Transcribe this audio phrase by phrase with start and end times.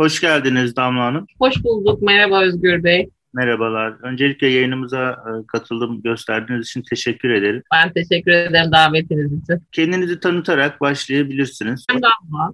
[0.00, 1.26] Hoş geldiniz Damla Hanım.
[1.38, 2.02] Hoş bulduk.
[2.02, 3.08] Merhaba Özgür Bey.
[3.32, 3.94] Merhabalar.
[4.02, 7.62] Öncelikle yayınımıza e, katılım gösterdiğiniz için teşekkür ederim.
[7.72, 9.58] Ben teşekkür ederim davetiniz için.
[9.72, 11.86] Kendinizi tanıtarak başlayabilirsiniz.
[11.94, 12.52] Ben Damla.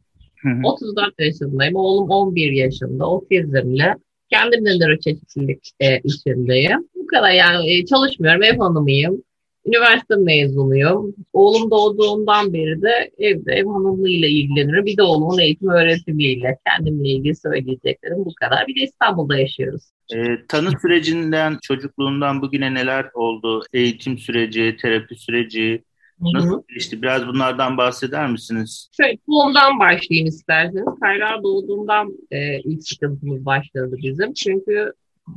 [0.64, 1.76] 34 yaşındayım.
[1.76, 3.10] Oğlum 11 yaşında.
[3.10, 3.94] Otizmle.
[4.30, 6.88] Kendim de nöroçeşitlilik e, içindeyim.
[6.94, 8.42] Bu kadar yani e, çalışmıyorum.
[8.42, 9.22] Ev hanımıyım.
[9.66, 11.14] Üniversite mezunuyum.
[11.32, 14.86] Oğlum doğduğundan beri de evde ev hanımlığıyla ilgileniyorum.
[14.86, 18.66] Bir de oğlumun eğitim öğretimiyle kendimle ilgili söyleyeceklerim bu kadar.
[18.66, 19.82] Bir de İstanbul'da yaşıyoruz.
[20.14, 23.62] E, tanı sürecinden, çocukluğundan bugüne neler oldu?
[23.72, 25.82] Eğitim süreci, terapi süreci,
[26.20, 27.02] Nasıl geçti?
[27.02, 28.88] Biraz bunlardan bahseder misiniz?
[28.96, 30.84] Şöyle doğumdan başlayayım isterseniz.
[31.00, 34.32] Kayra doğduğundan e, ilk sıkıntımız başladı bizim.
[34.32, 34.92] Çünkü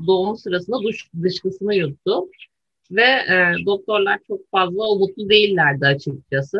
[0.08, 2.28] doğum sırasında duş, dışkısını yuttu.
[2.92, 6.60] Ve e, doktorlar çok fazla umutlu değillerdi açıkçası.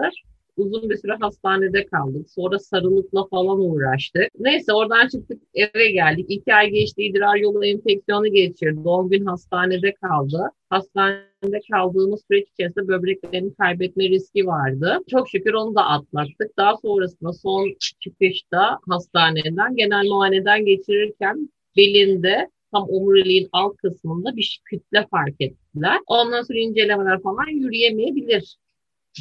[0.58, 2.30] Uzun bir süre hastanede kaldık.
[2.30, 4.28] Sonra sarılıkla falan uğraştık.
[4.40, 6.26] Neyse oradan çıktık eve geldik.
[6.30, 8.80] İki ay geçti idrar yolu enfeksiyonu geçirdi.
[8.86, 10.52] 10 gün hastanede kaldı.
[10.70, 15.00] Hastanede kaldığımız süreç içerisinde böbreklerini kaybetme riski vardı.
[15.12, 16.58] Çok şükür onu da atlattık.
[16.58, 25.08] Daha sonrasında son çıkışta hastaneden genel muayeneden geçirirken belinde tam omuriliğin alt kısmında bir kütle
[25.12, 25.98] fark ettiler.
[26.08, 28.58] Ondan sonra incelemeler falan yürüyemeyebilir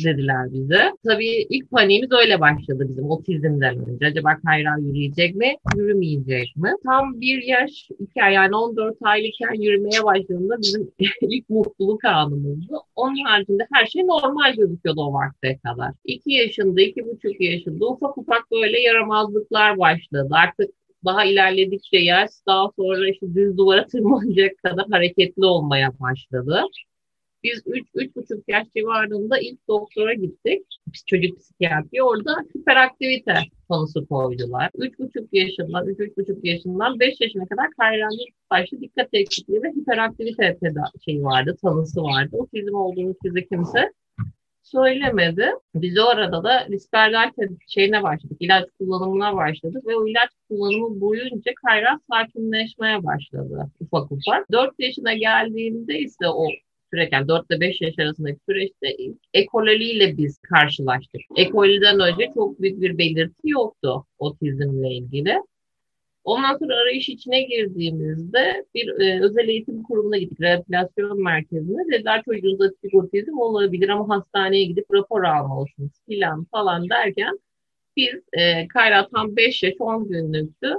[0.04, 0.92] dediler bize.
[1.06, 4.06] Tabii ilk paniğimiz öyle başladı bizim otizmden önce.
[4.06, 6.72] Acaba Kayra yürüyecek mi, yürümeyecek mi?
[6.84, 12.74] Tam bir yaş, iki ay yani 14 aylıkken yürümeye başladığında bizim ilk mutluluk anımızdı.
[12.96, 15.92] Onun haricinde her şey normal gözüküyordu o vakte kadar.
[16.04, 20.28] İki yaşında, iki buçuk yaşında ufak ufak böyle yaramazlıklar başladı.
[20.30, 20.70] Artık
[21.04, 26.62] daha ilerledikçe yaş daha sonra işte düz duvara tırmanacak kadar hareketli olmaya başladı.
[27.42, 30.66] Biz 3-3,5 yaş civarında ilk doktora gittik.
[31.06, 32.02] Çocuk psikiyatri.
[32.02, 33.34] Orada hiperaktivite
[33.68, 34.70] konusu koydular.
[34.74, 38.18] 3,5 yaşından, 3-3,5 yaşından 5 yaşına kadar kayranlı
[38.50, 40.58] başlı dikkat eksikliği ve hiperaktivite
[41.04, 42.30] şeyi vardı, tanısı vardı.
[42.32, 43.92] O Otizm olduğunu size kimse
[44.70, 45.50] söylemedi.
[45.74, 47.32] Biz o arada da risperler
[47.68, 54.52] şeyine başladık, ilaç kullanımına başladık ve o ilaç kullanımı boyunca Kayra sakinleşmeye başladı ufak ufak.
[54.52, 56.46] 4 yaşına geldiğinde ise o
[56.92, 58.96] süreç yani 4 ile 5 yaş arasındaki süreçte
[59.34, 61.20] ekololiyle biz karşılaştık.
[61.36, 65.34] Ekoliden önce çok büyük bir belirti yoktu otizmle ilgili.
[66.28, 71.92] Ondan sonra arayış içine girdiğimizde bir e, özel eğitim kurumuna gittik, rehabilitasyon merkezine.
[71.92, 77.38] Dediler çocuğunuzda tipik otizm olabilir ama hastaneye gidip rapor almalısınız filan falan derken
[77.96, 80.74] biz e, Kayra tam 5 yaş 10 günlüktü.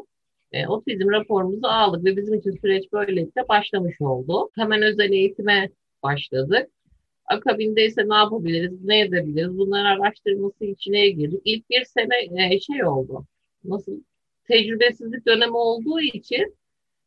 [0.51, 4.49] E, otizm raporumuzu aldık ve bizim için süreç böylelikle başlamış oldu.
[4.55, 5.69] Hemen özel eğitime
[6.03, 6.69] başladık.
[7.25, 11.41] Akabinde ise ne yapabiliriz, ne edebiliriz bunları araştırması içine girdik.
[11.45, 13.25] İlk bir sene e, şey oldu.
[13.63, 14.01] Nasıl
[14.49, 16.55] tecrübesizlik dönemi olduğu için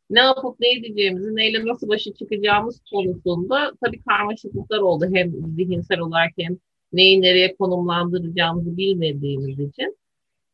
[0.09, 5.05] ne yapıp ne edeceğimizi, neyle nasıl başa çıkacağımız konusunda tabii karmaşıklıklar oldu.
[5.13, 6.57] Hem zihinsel olarak hem
[6.93, 9.97] neyi nereye konumlandıracağımızı bilmediğimiz için.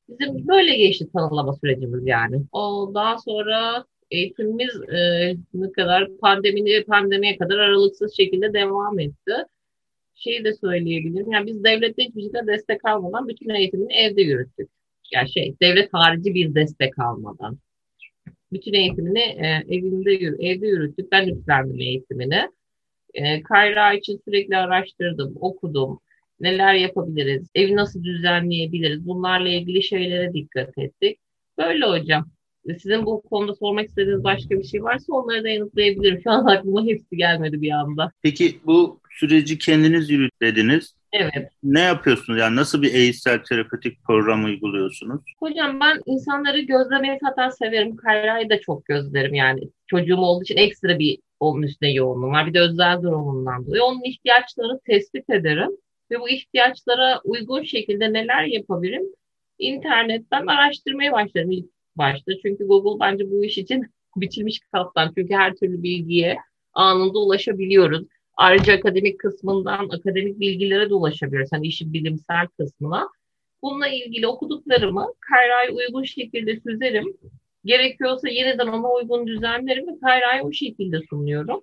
[0.10, 2.42] Bizim böyle geçti tanılama sürecimiz yani.
[2.52, 9.34] O daha sonra eğitimimiz e, ne kadar pandemi pandemiye kadar aralıksız şekilde devam etti.
[10.16, 11.32] Şeyi de söyleyebilirim.
[11.32, 14.79] Yani biz devlette hiçbir şekilde destek almadan bütün eğitimini evde yürüttük
[15.14, 17.58] yani şey devlet harici bir destek almadan.
[18.52, 20.14] Bütün eğitimini e, evinde
[20.50, 21.12] evde yürüttük.
[21.12, 22.50] Ben üstlendim eğitimini.
[23.14, 26.00] E, Kayra için sürekli araştırdım, okudum.
[26.40, 31.20] Neler yapabiliriz, evi nasıl düzenleyebiliriz, bunlarla ilgili şeylere dikkat ettik.
[31.58, 32.26] Böyle hocam.
[32.68, 36.22] Sizin bu konuda sormak istediğiniz başka bir şey varsa onları da yanıtlayabilirim.
[36.24, 38.12] Şu an aklıma hepsi gelmedi bir anda.
[38.22, 40.96] Peki bu süreci kendiniz yürütlediniz.
[41.12, 41.50] Evet.
[41.64, 42.40] Ne yapıyorsunuz?
[42.40, 45.22] Yani nasıl bir eğitsel terapötik program uyguluyorsunuz?
[45.40, 47.96] Hocam ben insanları gözlemeyi zaten severim.
[47.96, 49.62] Kayra'yı da çok gözlerim yani.
[49.88, 52.48] Çocuğum olduğu için ekstra bir onun üstüne yoğunluğum var.
[52.48, 53.84] Bir de özel durumundan dolayı.
[53.84, 55.72] Onun ihtiyaçlarını tespit ederim.
[56.12, 59.04] Ve bu ihtiyaçlara uygun şekilde neler yapabilirim?
[59.60, 62.32] İnternetten araştırmaya başlarım ilk başta.
[62.42, 63.86] Çünkü Google bence bu iş için
[64.16, 65.12] biçilmiş kaptan.
[65.18, 66.38] Çünkü her türlü bilgiye
[66.74, 68.08] anında ulaşabiliyoruz
[68.40, 71.52] Ayrıca akademik kısmından akademik bilgilere de ulaşabiliyoruz.
[71.52, 73.10] Hani işin bilimsel kısmına.
[73.62, 77.18] Bununla ilgili okuduklarımı Kayra'ya uygun şekilde süzerim.
[77.66, 81.62] Gerekiyorsa yeniden ona uygun düzenlerim ve Kayra'ya o şekilde sunuyorum.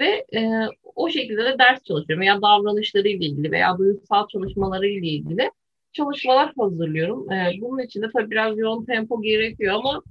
[0.00, 5.50] Ve e, o şekilde de ders çalışıyorum veya davranışlarıyla ilgili veya duygusal çalışmalarıyla ilgili
[5.92, 7.32] çalışmalar hazırlıyorum.
[7.32, 10.02] E, bunun için de tabii biraz yoğun tempo gerekiyor ama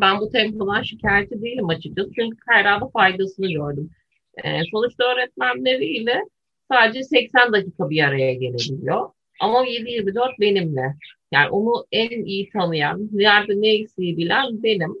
[0.00, 2.10] ben bu tempodan şikayetçi değilim açıkçası.
[2.14, 3.90] Çünkü Kayra'da faydasını gördüm.
[4.44, 6.22] E, sonuçta öğretmenleriyle
[6.72, 9.10] sadece 80 dakika bir araya gelebiliyor.
[9.40, 10.94] Ama 7-24 benimle.
[11.32, 14.94] Yani onu en iyi tanıyan, nerede ne eksiği bilen benim.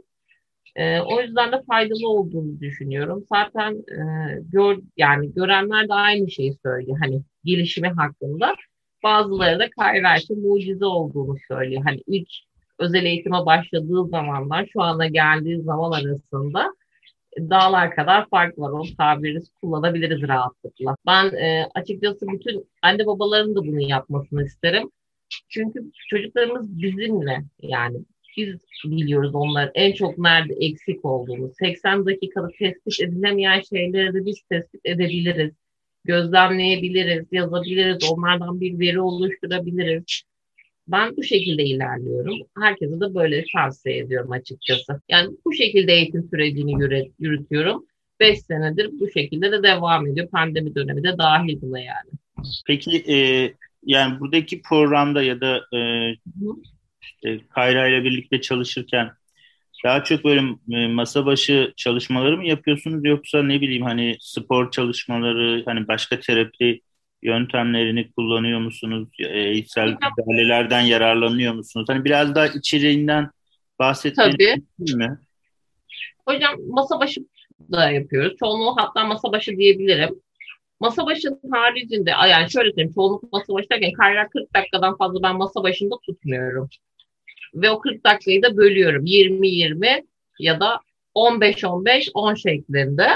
[0.76, 3.24] E, o yüzden de faydalı olduğunu düşünüyorum.
[3.28, 4.02] Zaten e,
[4.52, 6.98] gör, yani görenler de aynı şeyi söylüyor.
[7.00, 8.54] Hani gelişimi hakkında.
[9.02, 11.82] Bazıları da için mucize olduğunu söylüyor.
[11.84, 12.28] Hani ilk
[12.78, 16.74] özel eğitime başladığı zamanlar şu ana geldiği zaman arasında
[17.38, 18.70] dağlar kadar fark var.
[18.70, 20.96] O tabiri kullanabiliriz rahatlıkla.
[21.06, 24.90] Ben e, açıkçası bütün anne babaların da bunu yapmasını isterim.
[25.48, 27.98] Çünkü çocuklarımız bizimle yani
[28.36, 28.54] biz
[28.84, 31.52] biliyoruz onlar en çok nerede eksik olduğunu.
[31.58, 35.52] 80 dakikada tespit edilemeyen şeyleri de biz tespit edebiliriz.
[36.04, 40.22] Gözlemleyebiliriz, yazabiliriz, onlardan bir veri oluşturabiliriz.
[40.88, 42.38] Ben bu şekilde ilerliyorum.
[42.58, 45.00] Herkese de böyle tavsiye ediyorum açıkçası.
[45.08, 47.86] Yani bu şekilde eğitim sürecini yürütüyorum.
[48.20, 50.28] 5 senedir bu şekilde de devam ediyor.
[50.28, 52.10] Pandemi dönemi de dahil buna yani.
[52.66, 53.16] Peki e,
[53.84, 56.10] yani buradaki programda ya da e,
[57.02, 59.10] işte Kayra ile birlikte çalışırken
[59.84, 65.62] daha çok böyle e, masa başı çalışmaları mı yapıyorsunuz yoksa ne bileyim hani spor çalışmaları
[65.64, 66.80] hani başka terapi
[67.22, 69.08] yöntemlerini kullanıyor musunuz?
[69.18, 71.86] Eğitsel müdahalelerden yararlanıyor musunuz?
[71.88, 73.30] Hani biraz daha içeriğinden
[73.78, 75.18] bahsetmeniz mi?
[76.26, 77.20] Hocam masa başı
[77.72, 78.36] da yapıyoruz.
[78.38, 80.20] Çoğunluğu hatta masa başı diyebilirim.
[80.80, 85.36] Masa başının haricinde yani şöyle söyleyeyim çoğunluk masa başı derken kaynak 40 dakikadan fazla ben
[85.36, 86.68] masa başında tutmuyorum.
[87.54, 89.04] Ve o 40 dakikayı da bölüyorum.
[89.04, 90.06] 20-20
[90.38, 90.80] ya da
[91.14, 93.08] 15-15-10 şeklinde.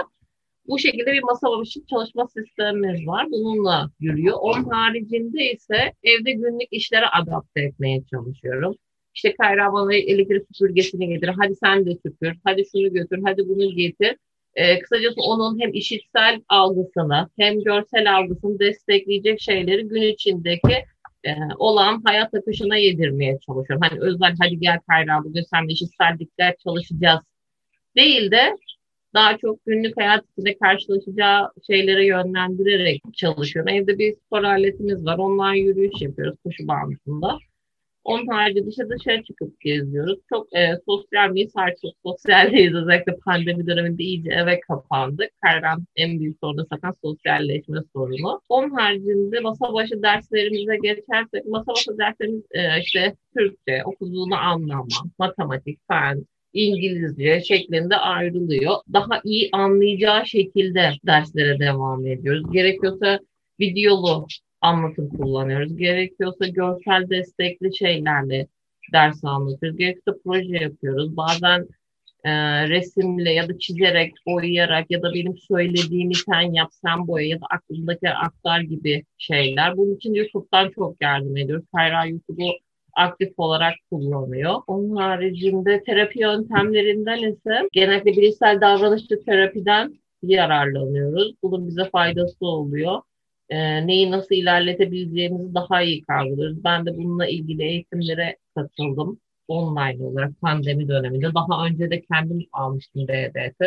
[0.70, 3.26] Bu şekilde bir masa başı çalışma sistemimiz var.
[3.30, 4.36] Bununla yürüyor.
[4.40, 8.74] Onun haricinde ise evde günlük işlere adapte etmeye çalışıyorum.
[9.14, 11.28] İşte Kayra bana elektrik süpürgesini getir.
[11.28, 12.32] Hadi sen de süpür.
[12.44, 13.18] Hadi şunu götür.
[13.24, 14.16] Hadi bunu getir.
[14.54, 20.74] E, kısacası onun hem işitsel algısını hem görsel algısını destekleyecek şeyleri gün içindeki
[21.24, 23.88] e, olan hayat akışına yedirmeye çalışıyorum.
[23.90, 27.20] Hani özel hadi gel Kayra bugün sen de işitsellikler çalışacağız
[27.96, 28.56] değil de
[29.14, 33.74] daha çok günlük hayat içinde karşılaşacağı şeylere yönlendirerek çalışıyorum.
[33.74, 35.18] Evde bir spor aletimiz var.
[35.18, 37.38] Ondan yürüyüş yapıyoruz koşu bandında.
[38.04, 40.18] Onun harici dışa dışarı çıkıp geziyoruz.
[40.28, 41.52] Çok e, sosyal miyiz?
[41.82, 42.74] Çok sosyal değiliz.
[42.74, 45.30] Özellikle pandemi döneminde iyice eve kapandık.
[45.42, 48.40] Kayran en büyük sorunu zaten sosyalleşme sorunu.
[48.48, 54.86] Onun haricinde masa başı derslerimize geçersek masa başı derslerimiz e, işte Türkçe, okuduğunu anlama,
[55.18, 58.74] matematik, fen, İngilizce şeklinde ayrılıyor.
[58.92, 62.52] Daha iyi anlayacağı şekilde derslere devam ediyoruz.
[62.52, 63.20] Gerekiyorsa
[63.60, 64.26] videolu
[64.60, 65.76] anlatım kullanıyoruz.
[65.76, 68.46] Gerekiyorsa görsel destekli şeylerle
[68.92, 69.78] ders anlatıyoruz.
[69.78, 71.16] Gerekiyorsa proje yapıyoruz.
[71.16, 71.68] Bazen
[72.24, 72.30] e,
[72.68, 77.46] resimle ya da çizerek, boyayarak ya da benim söylediğimi sen yap, sen boya ya da
[77.50, 79.76] aklımdaki aktar gibi şeyler.
[79.76, 81.66] Bunun için YouTube'dan çok yardım ediyoruz.
[81.74, 82.52] Kayra YouTube'u
[82.94, 84.54] aktif olarak kullanıyor.
[84.66, 91.34] Onun haricinde terapi yöntemlerinden ise genellikle bilişsel davranışçı terapiden yararlanıyoruz.
[91.42, 93.02] Bunun bize faydası oluyor.
[93.48, 96.64] Ee, neyi nasıl ilerletebileceğimizi daha iyi kavrıyoruz.
[96.64, 101.34] Ben de bununla ilgili eğitimlere katıldım online olarak pandemi döneminde.
[101.34, 103.60] Daha önce de kendim almıştım BDT.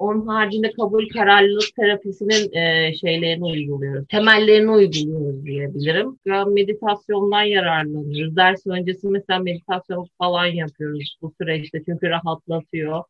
[0.00, 4.06] Onun haricinde kabul kararlılık terapisinin e, şeylerini uyguluyoruz.
[4.08, 6.18] Temellerini uyguluyoruz diyebilirim.
[6.24, 8.36] Ya meditasyondan yararlanıyoruz.
[8.36, 13.04] Ders öncesi mesela meditasyon falan yapıyoruz bu süreçte çünkü rahatlatıyor.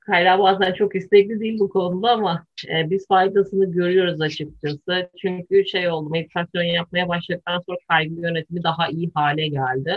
[0.00, 5.10] Kayra bazen çok istekli değil bu konuda ama e, biz faydasını görüyoruz açıkçası.
[5.22, 9.96] Çünkü şey oldu meditasyon yapmaya başladıktan sonra kaygı yönetimi daha iyi hale geldi.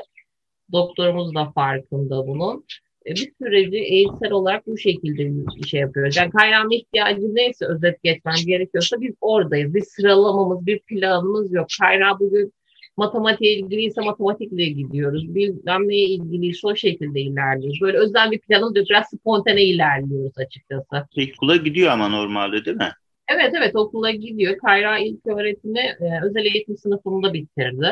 [0.71, 2.65] Doktorumuz da farkında bunun.
[3.09, 5.31] E, bir süreci eğitsel olarak bu şekilde
[5.67, 6.17] şey yapıyoruz.
[6.17, 9.73] Yani kaynağın ihtiyacı neyse özet geçmem gerekiyorsa biz oradayız.
[9.73, 11.67] Bir sıralamamız, bir planımız yok.
[11.79, 12.53] Kaynağı bugün
[12.97, 15.35] matematiğe ilgiliyse matematikle gidiyoruz.
[15.35, 17.81] Bilmem neye ilgiliyse o şekilde ilerliyoruz.
[17.81, 18.85] Böyle özel bir planımız yok.
[18.89, 21.07] Biraz spontane ilerliyoruz açıkçası.
[21.35, 22.91] Okula gidiyor ama normalde değil mi?
[23.31, 24.57] Evet evet okula gidiyor.
[24.57, 27.87] Kayra ilk öğretimi e, özel eğitim sınıfında bitirdi.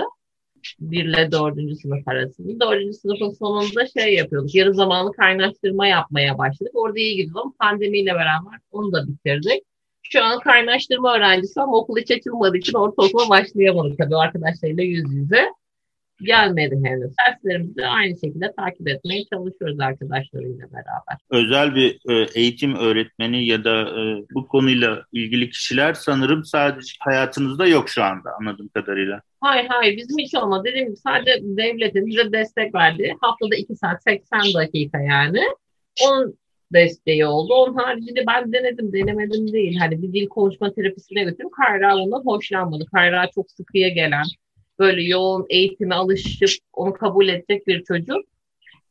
[0.79, 1.55] 1 ile 4.
[1.81, 2.59] sınıf arasında.
[2.59, 2.95] 4.
[2.95, 4.55] sınıfın sonunda şey yapıyorduk.
[4.55, 6.71] Yarı zamanlı kaynaştırma yapmaya başladık.
[6.73, 9.63] Orada iyi gidiyor ama pandemiyle beraber onu da bitirdik.
[10.03, 15.45] Şu an kaynaştırma öğrencisi ama okul hiç açılmadığı için ortaokula başlayamadık tabii arkadaşlarıyla yüz yüze
[16.21, 17.11] gelmedi henüz.
[17.27, 21.17] Derslerimizi de aynı şekilde takip etmeye çalışıyoruz arkadaşlarıyla beraber.
[21.29, 27.67] Özel bir e, eğitim öğretmeni ya da e, bu konuyla ilgili kişiler sanırım sadece hayatınızda
[27.67, 29.21] yok şu anda anladığım kadarıyla.
[29.41, 30.63] Hayır hayır bizim hiç olmadı.
[30.65, 33.13] Dediğim gibi sadece devletin bize destek verdi.
[33.21, 35.41] Haftada 2 saat 80 dakika yani.
[36.05, 36.37] Onun
[36.73, 37.53] desteği oldu.
[37.53, 39.77] Onun haricinde ben denedim, denemedim değil.
[39.77, 41.49] Hani bir dil konuşma terapisine götürdüm.
[41.49, 42.85] Kayra ondan hoşlanmadı.
[42.93, 44.25] Kayra çok sıkıya gelen,
[44.79, 48.25] böyle yoğun eğitime alışıp onu kabul edecek bir çocuk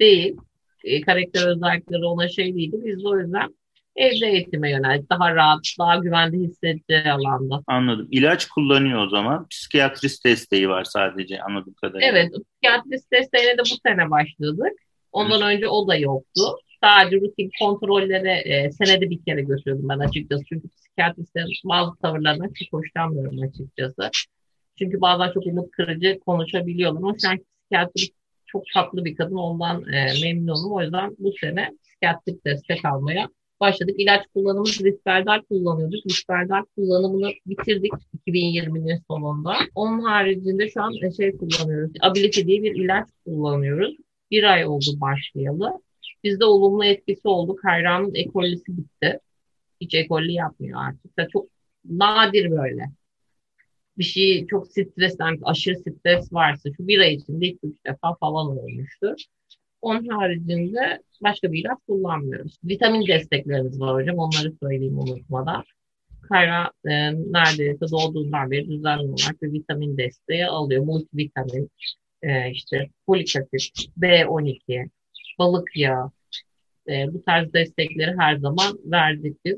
[0.01, 0.37] değil.
[0.85, 2.77] E, karakter özellikleri ona şey değildi.
[2.85, 3.55] Biz de o yüzden
[3.97, 5.11] evde eğitime yöneldik.
[5.11, 7.63] Daha rahat, daha güvende hissedeceği alanda.
[7.67, 8.09] Anladım.
[8.11, 9.47] İlaç kullanıyor o zaman.
[9.49, 12.09] Psikiyatrist desteği var sadece anladığım kadarıyla.
[12.09, 12.33] Evet.
[12.53, 14.73] Psikiyatrist desteğine de bu sene başladık.
[15.13, 15.45] Ondan Hı.
[15.45, 16.43] önce o da yoktu.
[16.83, 20.45] Sadece rutin kontrollere e, senede bir kere götürüyordum ben açıkçası.
[20.49, 24.11] Çünkü psikiyatristlerin bazı tavırlarından çok hoşlanmıyorum açıkçası.
[24.79, 27.01] Çünkü bazen çok umut kırıcı konuşabiliyorlar.
[27.01, 28.15] Ama sen psikiyatrist
[28.47, 29.37] çok tatlı bir kadın.
[29.37, 30.73] Ondan e, memnunum.
[30.73, 33.29] O yüzden bu sene psikiyatrik destek almaya
[33.61, 33.95] başladık.
[33.99, 36.07] İlaç kullanımımız Risperdal kullanıyorduk.
[36.07, 37.93] Risperdal kullanımını bitirdik
[38.27, 39.55] 2020'nin sonunda.
[39.75, 41.93] Onun haricinde şu an şey kullanıyoruz.
[42.01, 43.97] Ability diye bir ilaç kullanıyoruz.
[44.31, 45.73] Bir ay oldu başlayalı.
[46.25, 47.57] Bizde olumlu etkisi oldu.
[47.57, 49.19] Kayranın ekolisi bitti.
[49.81, 51.19] Hiç ekolli yapmıyor artık.
[51.19, 51.47] Da çok
[51.85, 52.91] nadir böyle.
[53.99, 59.25] Bir şey çok stresten, aşırı stres varsa şu bir ay içinde 2-3 defa falan olmuştur.
[59.83, 62.59] Onun haricinde başka bir ilaç kullanmıyoruz.
[62.65, 64.19] Vitamin desteklerimiz var hocam.
[64.19, 65.65] Onları söyleyeyim unutmadan.
[66.29, 70.85] Kayra e, neredeyse doğduğundan beri düzenli olarak bir vitamin desteği alıyor.
[70.85, 71.71] Multivitamin,
[72.23, 74.91] e, işte folik asit, B12,
[75.39, 76.11] balık yağı,
[76.89, 79.57] e, bu tarz destekleri her zaman verdik biz.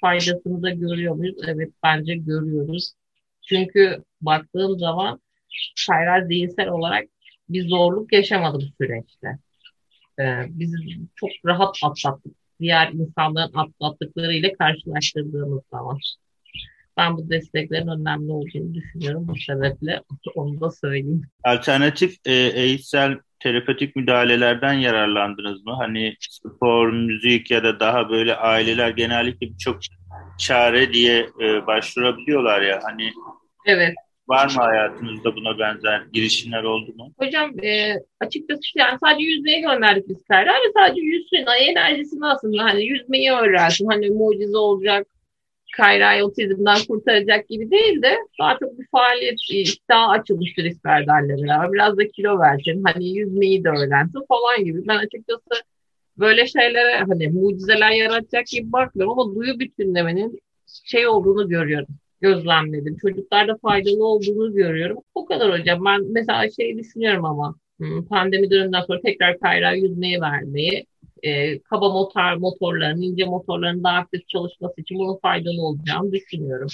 [0.00, 1.36] Faydasını da görüyor muyuz?
[1.46, 2.92] Evet bence görüyoruz.
[3.48, 5.20] Çünkü baktığım zaman
[5.86, 7.04] Kayra zihinsel olarak
[7.48, 9.38] bir zorluk yaşamadı bu süreçte.
[10.20, 10.74] Ee, biz
[11.16, 12.32] çok rahat atlattık.
[12.60, 15.98] Diğer insanların atlattıkları ile karşılaştırdığımız zaman.
[16.96, 19.28] Ben bu desteklerin önemli olduğunu düşünüyorum.
[19.28, 20.02] Bu sebeple
[20.34, 21.22] onu da söyleyeyim.
[21.44, 25.74] Alternatif e, eğitsel terapötik müdahalelerden yararlandınız mı?
[25.78, 29.80] Hani spor, müzik ya da daha böyle aileler genellikle birçok
[30.38, 32.80] çare diye e, başvurabiliyorlar ya.
[32.82, 33.12] Hani
[33.66, 33.94] Evet.
[34.28, 37.12] Var mı hayatınızda buna benzer girişimler oldu mu?
[37.18, 42.64] Hocam e, açıkçası yani sadece yüzmeye gönderdik biz Kayra ve sadece yüzsün ay enerjisini aslında
[42.64, 45.06] hani yüzmeyi öğrensin hani mucize olacak
[45.76, 49.38] Kayra'yı otizmden kurtaracak gibi değil de daha çok bir faaliyet
[49.88, 51.72] daha açılmıştır isterlerle beraber.
[51.72, 54.86] Biraz da kilo versin, hani yüzmeyi de öğrensin falan gibi.
[54.88, 55.62] Ben açıkçası
[56.18, 60.40] böyle şeylere hani mucizeler yaratacak gibi bakmıyorum ama duyu bütünlemenin
[60.84, 62.96] şey olduğunu görüyorum gözlemledim.
[62.96, 64.98] Çocuklarda faydalı olduğunu görüyorum.
[65.14, 65.84] O kadar hocam.
[65.84, 70.86] Ben mesela şey düşünüyorum ama hmm, pandemi döneminden sonra tekrar Kayra yüzmeye vermeyi,
[71.22, 76.68] e, kaba motor motorların, ince motorların daha aktif çalışması için bunun faydalı olacağını düşünüyorum.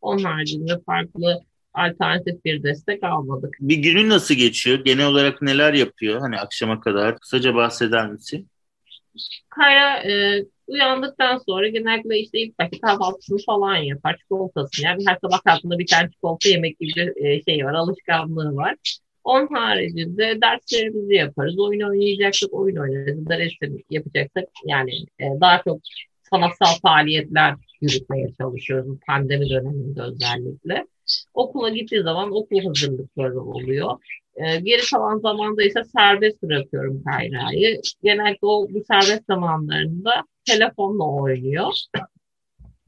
[0.00, 1.42] Onun haricinde farklı
[1.74, 3.54] alternatif bir destek almadık.
[3.60, 4.84] Bir günü nasıl geçiyor?
[4.84, 6.20] Genel olarak neler yapıyor?
[6.20, 8.48] Hani akşama kadar kısaca bahseder misin?
[9.48, 15.42] Kayra e, Uyandıktan sonra genellikle işte ilk başta kahvaltısını falan yapar, çikolatasını yani her sabah
[15.44, 18.74] kalktığında bir tane çikolata yemek gibi e, şey var, alışkanlığı var.
[19.24, 21.58] Onun haricinde derslerimizi yaparız.
[21.58, 23.28] Oyun oynayacaksak oyun oynarız.
[23.28, 25.80] Resim yapacaksak yani e, daha çok
[26.30, 30.86] sanatsal faaliyetler yürütmeye çalışıyoruz pandemi döneminde özellikle.
[31.34, 33.90] Okula gittiği zaman okul hazırlıkları oluyor.
[34.36, 37.50] E, geri kalan zamanda ise serbest bırakıyorum kaynağı.
[38.02, 41.72] Genellikle o bu serbest zamanlarında telefonla oynuyor.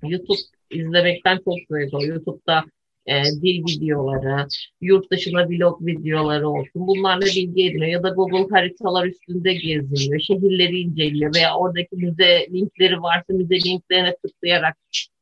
[0.02, 0.38] YouTube
[0.71, 1.93] izlemekten çok zevk.
[2.09, 2.64] YouTube'da
[3.07, 4.47] e, dil videoları,
[4.81, 6.87] yurt dışına vlog videoları olsun.
[6.87, 13.02] Bunlarla bilgi ediniyor ya da Google haritalar üstünde geziniyor, şehirleri inceliyor veya oradaki müze linkleri
[13.02, 14.76] varsa müze linklerine tıklayarak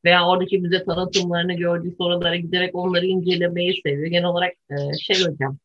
[0.04, 4.06] veya oradaki müze tanıtımlarını gördüğü oralara giderek onları incelemeyi seviyor.
[4.06, 5.58] Genel olarak e, şey hocam,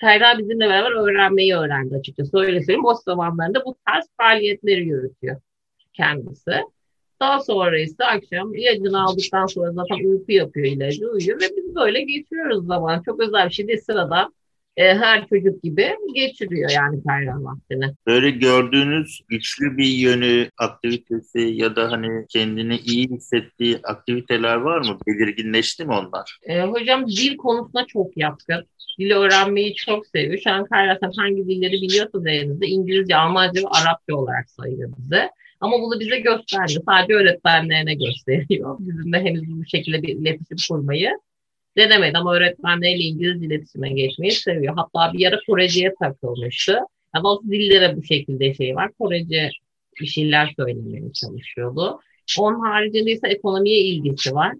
[0.00, 2.38] Kayra bizimle beraber öğrenmeyi öğrendi açıkçası.
[2.38, 2.82] Öyle söyleyeyim.
[2.82, 5.40] Boş zamanlarında bu tarz faaliyetleri yürütüyor
[5.92, 6.52] kendisi.
[7.20, 12.02] Daha sonra ise akşam ilacını aldıktan sonra zaten uyku yapıyor ilacı uyuyor ve biz böyle
[12.02, 13.02] geçiriyoruz zaman.
[13.02, 14.30] Çok özel bir şey değil sırada
[14.76, 17.94] e, her çocuk gibi geçiriyor yani kayran vaktini.
[18.06, 24.98] Böyle gördüğünüz güçlü bir yönü, aktivitesi ya da hani kendini iyi hissettiği aktiviteler var mı?
[25.06, 26.38] Belirginleşti mi onlar?
[26.42, 28.66] E, hocam dil konusunda çok yatkın.
[28.98, 30.40] Dili öğrenmeyi çok seviyor.
[30.44, 35.30] Şu an Kayra hangi dilleri biliyorsa elinizde İngilizce, Almanca ve Arapça olarak sayıyor bize.
[35.62, 36.82] Ama bunu bize göstermiyor.
[36.86, 38.76] Sadece öğretmenlerine gösteriyor.
[38.80, 41.10] Bizimle henüz bu şekilde bir iletişim kurmayı
[41.76, 44.74] denemedi ama öğretmenleriyle İngiliz iletişime geçmeyi seviyor.
[44.76, 46.78] Hatta bir ara Korece'ye takılmıştı.
[47.14, 48.90] Yani bazı dillere bu şekilde şey var.
[48.98, 49.50] Korece
[50.00, 52.00] bir şeyler söylemeye çalışıyordu.
[52.38, 54.52] Onun haricinde ise ekonomiye ilgisi var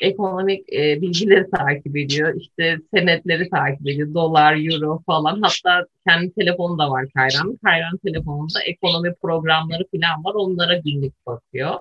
[0.00, 2.34] ekonomik e, bilgileri takip ediyor.
[2.40, 4.14] İşte senetleri takip ediyor.
[4.14, 5.42] Dolar, euro falan.
[5.42, 7.58] Hatta kendi telefonu da var Kayran.
[7.64, 10.34] Kayran telefonunda ekonomi programları falan var.
[10.34, 11.74] Onlara günlük bakıyor.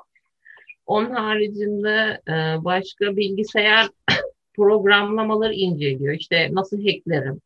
[0.86, 3.88] Onun haricinde e, başka bilgisayar
[4.56, 6.14] programlamaları inceliyor.
[6.14, 7.42] İşte nasıl hacklerim,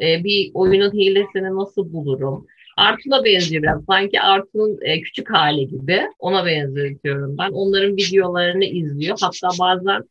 [0.00, 2.46] e, bir oyunun hilesini nasıl bulurum.
[2.76, 3.84] Artun'a benziyor biraz.
[3.84, 6.00] Sanki Artun'un e, küçük hali gibi.
[6.18, 7.50] Ona benzetiyorum ben.
[7.50, 9.18] Onların videolarını izliyor.
[9.20, 10.02] Hatta bazen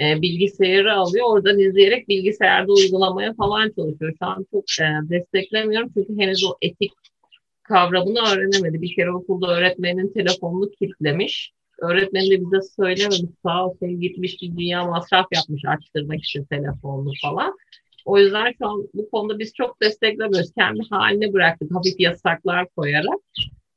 [0.00, 1.26] e, bilgisayarı alıyor.
[1.30, 4.14] Oradan izleyerek bilgisayarda uygulamaya falan çalışıyor.
[4.18, 5.90] Şu an çok e, desteklemiyorum.
[5.94, 6.92] Çünkü henüz o etik
[7.62, 8.82] kavramını öğrenemedi.
[8.82, 11.52] Bir kere okulda öğretmenin telefonunu kilitlemiş.
[11.78, 13.30] Öğretmen de bize söylememiş.
[13.42, 17.56] Sağ olsun gitmiş bir dünya masraf yapmış açtırmak için telefonunu falan.
[18.06, 20.52] O yüzden şu an bu konuda biz çok desteklemiyoruz.
[20.58, 23.20] Kendi haline bıraktık hafif yasaklar koyarak.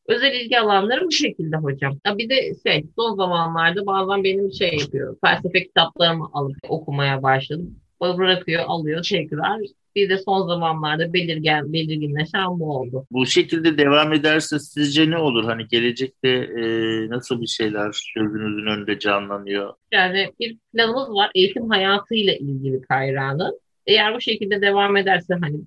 [0.08, 1.98] Özel ilgi alanları bu şekilde hocam.
[2.06, 5.18] Ya bir de şey son zamanlarda bazen benim şey yapıyor.
[5.26, 7.76] Felsefe kitaplarımı alıp okumaya başladım.
[8.02, 9.62] Bırakıyor, alıyor tekrar.
[9.96, 13.06] Bir de son zamanlarda belirgen, belirginleşen bu oldu.
[13.12, 15.44] Bu şekilde devam ederse sizce ne olur?
[15.44, 16.64] Hani gelecekte e,
[17.10, 19.74] nasıl bir şeyler gözünüzün önünde canlanıyor?
[19.92, 23.60] Yani bir planımız var eğitim hayatıyla ilgili Kayra'nın.
[23.90, 25.58] Eğer bu şekilde devam ederse hani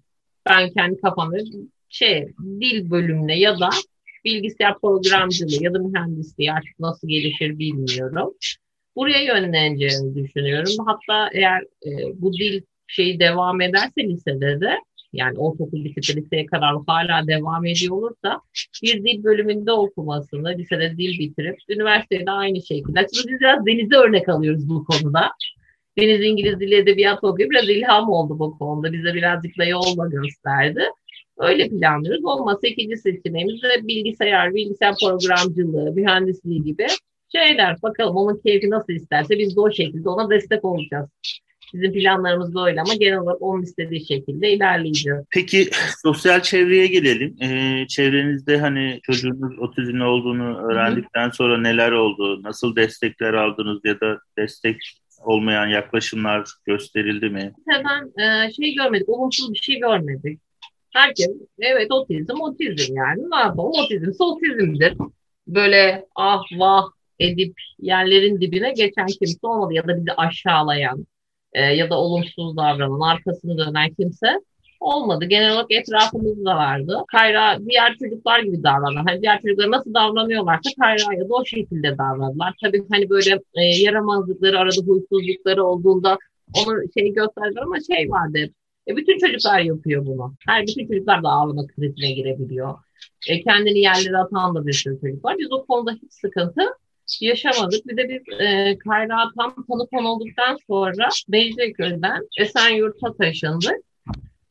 [0.47, 1.37] ben kendi kafamda
[1.88, 2.29] şey
[2.61, 3.69] dil bölümüne ya da
[4.25, 8.35] bilgisayar programcılığı ya da mühendisliği artık nasıl gelişir bilmiyorum.
[8.97, 10.73] Buraya yönleneceğini düşünüyorum.
[10.87, 14.79] Hatta eğer e, bu dil şeyi devam ederse lisede de
[15.12, 18.41] yani ortaokul lisede liseye kadar hala devam ediyor olursa
[18.83, 23.07] bir dil bölümünde okumasını, lisede dil bitirip üniversitede aynı şekilde.
[23.14, 25.31] Şimdi biraz Deniz'e örnek alıyoruz bu konuda.
[25.99, 27.51] Deniz İngiliz Dili Edebiyat okuyor.
[27.51, 28.93] Biraz ilham oldu bu konuda.
[28.93, 30.83] Bize birazcık da yolda gösterdi.
[31.39, 32.25] Öyle planlıyoruz.
[32.25, 36.87] Olmazsa ikinci seçeneğimiz de bilgisayar, bilgisayar programcılığı, mühendisliği gibi
[37.37, 37.77] şeyler.
[37.83, 41.09] Bakalım onun keyfi nasıl isterse biz de o şekilde ona destek olacağız.
[41.75, 45.25] Bizim planlarımız da öyle ama genel olarak onun istediği şekilde ilerleyeceğiz.
[45.31, 45.71] Peki
[46.03, 47.37] sosyal çevreye gelelim.
[47.43, 52.43] Ee, çevrenizde hani çocuğunuz otizmli olduğunu öğrendikten sonra neler oldu?
[52.43, 54.77] Nasıl destekler aldınız ya da destek
[55.25, 57.52] olmayan yaklaşımlar gösterildi mi?
[57.69, 60.41] Hemen e, şey görmedik, olumsuz bir şey görmedik.
[60.95, 64.95] Herkes evet otizm otizm yani ne yapalım otizmse otizmdir.
[65.47, 66.85] Böyle ah vah
[67.19, 71.06] edip yerlerin dibine geçen kimse olmadı ya da bizi aşağılayan
[71.52, 74.41] e, ya da olumsuz davranan, arkasını dönen kimse
[74.82, 75.25] olmadı.
[75.25, 76.99] Genel olarak etrafımızda vardı.
[77.08, 79.00] Kayra diğer çocuklar gibi davrandı.
[79.06, 82.54] Hani diğer çocuklar nasıl davranıyorlarsa Kayra'ya da o şekilde davrandılar.
[82.64, 86.18] Tabii hani böyle e, yaramazlıkları, arada huysuzlukları olduğunda
[86.58, 88.38] onu şey gösterdiler ama şey vardı.
[88.88, 90.34] E, bütün çocuklar yapıyor bunu.
[90.47, 92.75] Her bütün çocuklar da ağlama krizine girebiliyor.
[93.28, 95.36] E, kendini yerlere atan da bir sürü çocuk var.
[95.38, 96.62] Biz o konuda hiç sıkıntı
[97.21, 97.86] yaşamadık.
[97.86, 99.54] Bir de biz e, Kayra tam
[99.92, 103.92] tanı olduktan sonra Beydeköy'den Esenyurt'a taşındık.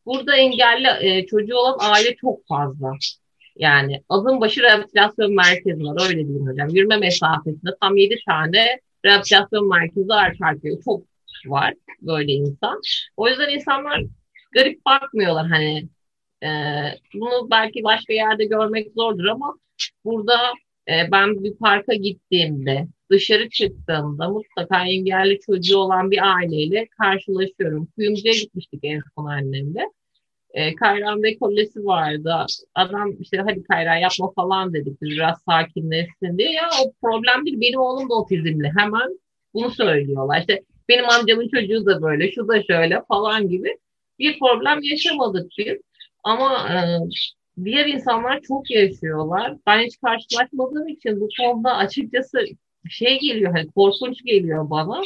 [0.06, 2.92] Burada engelli e, çocuğu olan aile çok fazla.
[3.56, 6.70] Yani adım başı rehabilitasyon merkezi var öyle diyeyim hocam.
[6.70, 11.04] Yürüme mesafesinde tam 7 tane rehabilitasyon merkezi arka arkaya çok
[11.46, 12.82] var böyle insan.
[13.18, 14.04] O yüzden insanlar
[14.52, 15.88] garip bakmıyorlar hani
[16.44, 16.50] e,
[17.14, 19.56] bunu belki başka yerde görmek zordur ama
[20.06, 20.38] burada
[20.88, 27.88] e, ben bir parka gittiğimde dışarı çıktığımda mutlaka engelli çocuğu olan bir aileyle karşılaşıyorum.
[27.96, 29.90] Kuyumcuya gitmiştik en son annemle.
[30.54, 32.46] E, Kayran dekolesi vardı.
[32.76, 35.02] Adam işte hadi Kayran yapma falan dedik.
[35.02, 36.52] Biraz sakinleşsin diye.
[36.52, 37.62] Ya o problem değil.
[37.62, 38.72] Benim oğlum da otizmli.
[38.78, 39.20] Hemen
[39.54, 40.40] bunu söylüyorlar.
[40.40, 43.78] İşte benim amcamın çocuğu da böyle, şu da şöyle falan gibi.
[44.20, 45.78] Bir problem yaşamadık biz.
[46.24, 46.76] Ama e,
[47.64, 49.58] diğer insanlar çok yaşıyorlar.
[49.68, 52.46] Ben hiç karşılaşmadığım için bu konuda açıkçası
[52.92, 55.02] şey geliyor, hani korkunç geliyor bana.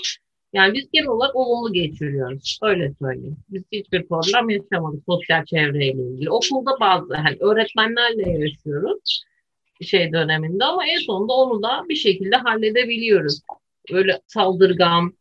[0.54, 2.60] Yani biz genel olarak olumlu geçiriyoruz.
[2.64, 3.38] Öyle söyleyeyim.
[3.50, 6.30] Biz hiçbir problem yaşamadık sosyal çevreyle ilgili.
[6.30, 9.26] Okulda bazı hani öğretmenlerle yaşıyoruz
[9.82, 13.42] şey döneminde ama en sonunda onu da bir şekilde halledebiliyoruz.
[13.92, 15.14] Öyle saldırgan,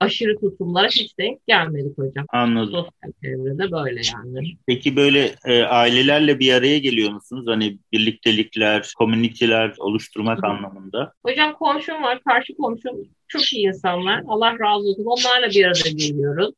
[0.00, 2.26] aşırı tutumlara hiç denk gelmedik hocam.
[2.28, 2.72] Anladım.
[2.72, 4.56] Sosyal çevrede böyle yani.
[4.66, 7.44] Peki böyle e, ailelerle bir araya geliyor musunuz?
[7.48, 10.46] Hani birliktelikler, komüniteler oluşturmak Hı.
[10.46, 11.12] anlamında.
[11.26, 12.96] Hocam komşum var, karşı komşum
[13.28, 14.22] çok iyi insanlar.
[14.28, 15.04] Allah razı olsun.
[15.04, 16.54] Onlarla bir arada geliyoruz.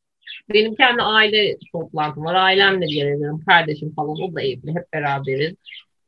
[0.53, 2.35] Benim kendi aile toplantım var.
[2.35, 3.41] Ailemle geliyorum.
[3.45, 4.75] Kardeşim falan o da evli.
[4.75, 5.55] Hep beraberiz.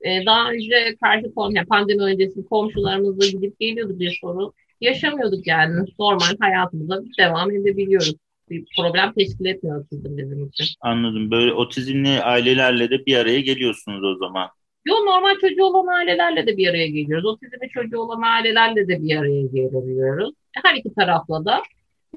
[0.01, 5.85] Ee, daha önce karşı komşu, pandemi öncesi komşularımızla gidip geliyorduk bir sorun yaşamıyorduk yani.
[5.99, 8.15] Normal hayatımıza devam edebiliyoruz.
[8.49, 10.65] Bir problem teşkil etmiyor otizm bizim için.
[10.81, 11.31] Anladım.
[11.31, 14.49] Böyle otizmli ailelerle de bir araya geliyorsunuz o zaman.
[14.85, 17.25] Yo normal çocuğu olan ailelerle de bir araya geliyoruz.
[17.25, 20.33] Otizmli çocuğu olan ailelerle de bir araya gelebiliyoruz.
[20.63, 21.61] Her iki tarafla da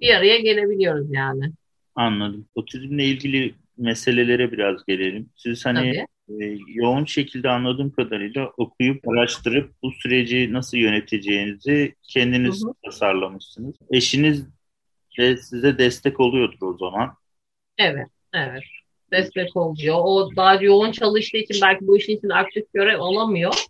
[0.01, 1.53] bir araya gelebiliyoruz yani.
[1.95, 2.47] Anladım.
[2.55, 5.29] Otizmle ilgili meselelere biraz gelelim.
[5.37, 6.07] Siz hani Tabii
[6.67, 12.75] yoğun şekilde anladığım kadarıyla okuyup araştırıp bu süreci nasıl yöneteceğinizi kendiniz hı hı.
[12.85, 13.75] tasarlamışsınız.
[13.91, 14.47] Eşiniz
[15.19, 17.15] ve size destek oluyordur o zaman.
[17.79, 18.63] Evet, evet.
[19.13, 19.97] Destek oluyor.
[19.99, 23.67] O daha yoğun çalıştığı için belki bu işin için aktif görev alamıyor.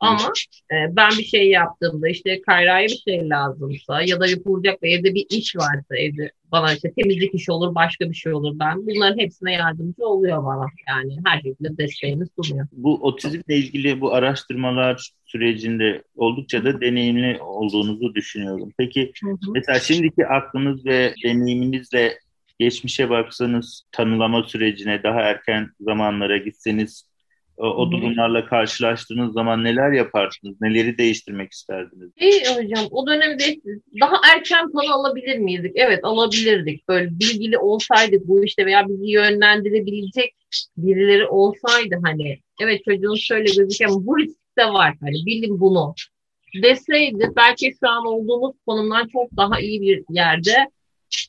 [0.00, 0.32] Ama
[0.72, 5.14] e, ben bir şey yaptığımda işte Kayra'ya bir şey lazımsa ya da yapılacak ve evde
[5.14, 9.18] bir iş varsa evde bana işte temizlik işi olur başka bir şey olur ben bunların
[9.18, 12.66] hepsine yardımcı oluyor bana yani her şekilde desteğini sunuyor.
[12.72, 18.72] Bu otizmle ilgili bu araştırmalar sürecinde oldukça da deneyimli olduğunuzu düşünüyorum.
[18.78, 19.52] Peki hı hı.
[19.54, 22.18] mesela şimdiki aklınız ve deneyiminizle
[22.58, 27.04] geçmişe baksanız tanılama sürecine daha erken zamanlara gitseniz
[27.56, 30.60] o, o durumlarla karşılaştığınız zaman neler yaparsınız?
[30.60, 32.10] Neleri değiştirmek isterdiniz?
[32.20, 33.44] İyi hocam o dönemde
[34.00, 35.72] daha erken tanı alabilir miydik?
[35.74, 36.88] Evet alabilirdik.
[36.88, 40.34] Böyle bilgili olsaydık bu işte veya bizi yönlendirebilecek
[40.76, 44.94] birileri olsaydı hani evet çocuğun şöyle gözüküyor ama bu risk de var.
[45.00, 45.94] Hani bilin bunu
[46.62, 50.70] deseydi belki şu an olduğumuz konumdan çok daha iyi bir yerde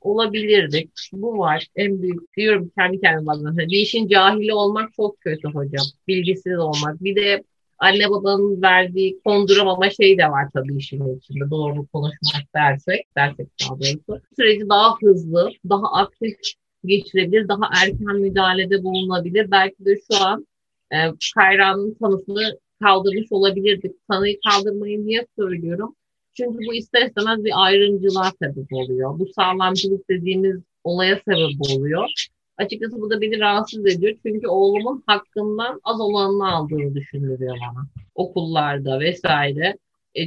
[0.02, 0.92] olabilirdik.
[1.14, 1.68] Bu var.
[1.76, 3.58] En büyük diyorum kendi kendime bazen.
[3.58, 5.86] Bir işin cahili olmak çok kötü hocam.
[6.08, 7.04] Bilgisiz olmak.
[7.04, 7.44] Bir de
[7.80, 11.50] anne babanın verdiği konduramama şey de var tabii işin içinde.
[11.50, 14.24] Doğru konuşmak dersek, dersek daha doğrusu.
[14.36, 16.38] Süreci daha hızlı, daha aktif
[16.86, 19.52] geçirebilir, daha erken müdahalede bulunabilir.
[19.52, 20.48] Belki de şu an
[20.92, 20.98] e,
[21.36, 23.92] Kayra'nın tanısını kaldırmış olabilirdik.
[24.10, 25.96] Tanıyı kaldırmayı niye söylüyorum?
[26.38, 29.20] Çünkü bu ister istemez bir ayrımcılığa sebep oluyor.
[29.20, 32.10] Bu sağlamcılık dediğimiz olaya sebep oluyor.
[32.58, 34.18] Açıkçası bu da beni rahatsız ediyor.
[34.26, 37.88] Çünkü oğlumun hakkından az olanını aldığını düşündürüyor bana.
[38.16, 39.78] Okullarda vesaire.
[40.18, 40.22] E,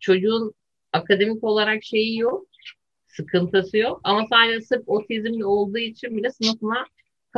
[0.00, 0.52] çocuğun
[0.92, 2.46] akademik olarak şeyi yok,
[3.06, 4.00] sıkıntısı yok.
[4.04, 6.86] Ama sadece sırf otizmli olduğu için bile sınıfına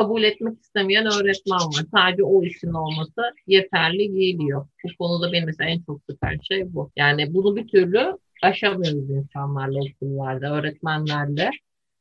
[0.00, 1.84] kabul etmek istemeyen öğretmen var.
[1.94, 4.66] Sadece o işin olması yeterli geliyor.
[4.84, 6.90] Bu konuda benim mesela en çok sıkan şey bu.
[6.96, 11.50] Yani bunu bir türlü aşamıyoruz insanlarla okullarda, öğretmenlerle.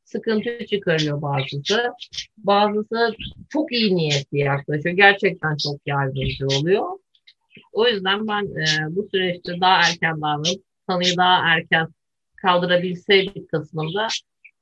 [0.04, 1.92] Sıkıntı çıkarıyor bazısı.
[2.36, 3.14] Bazısı
[3.48, 4.96] çok iyi niyetli yaklaşıyor.
[4.96, 6.86] Gerçekten çok yardımcı oluyor.
[7.72, 11.88] O yüzden ben e, bu süreçte daha erken davranıp tanıyı daha erken
[12.36, 14.08] kaldırabilseydik kısmında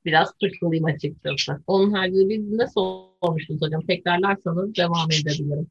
[0.05, 1.63] biraz takılayım açıkçası.
[1.67, 3.87] Onun haricinde biz ne sormuştunuz hocam?
[3.87, 5.67] Tekrarlarsanız devam edebilirim.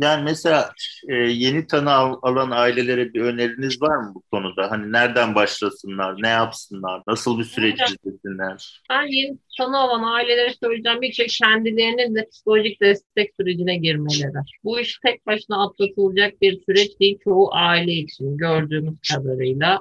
[0.00, 0.72] Yani mesela
[1.08, 4.70] e, yeni tanı al, alan ailelere bir öneriniz var mı bu konuda?
[4.70, 8.82] Hani nereden başlasınlar, ne yapsınlar, nasıl bir süreç izlesinler?
[8.90, 14.32] Ben yeni tanı alan ailelere söyleyeceğim bir şey kendilerinin de psikolojik destek sürecine girmeleri.
[14.64, 19.78] Bu iş tek başına atlatılacak bir süreç değil çoğu aile için gördüğümüz kadarıyla.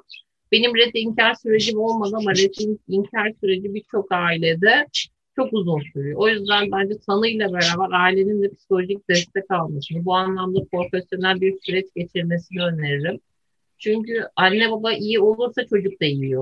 [0.51, 2.53] Benim red inkar sürecim olmadı ama red
[2.87, 4.87] inkar süreci birçok ailede
[5.35, 6.19] çok uzun sürüyor.
[6.19, 11.85] O yüzden bence tanıyla beraber ailenin de psikolojik destek almasını, bu anlamda profesyonel bir süreç
[11.95, 13.19] geçirmesini öneririm.
[13.77, 16.39] Çünkü anne baba iyi olursa çocuk da iyi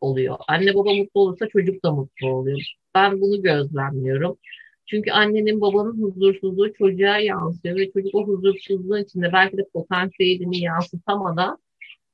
[0.00, 0.36] oluyor.
[0.48, 2.60] Anne baba mutlu olursa çocuk da mutlu oluyor.
[2.94, 4.38] Ben bunu gözlemliyorum.
[4.86, 11.58] Çünkü annenin babanın huzursuzluğu çocuğa yansıyor ve çocuk o huzursuzluğun içinde belki de potansiyelini yansıtamadan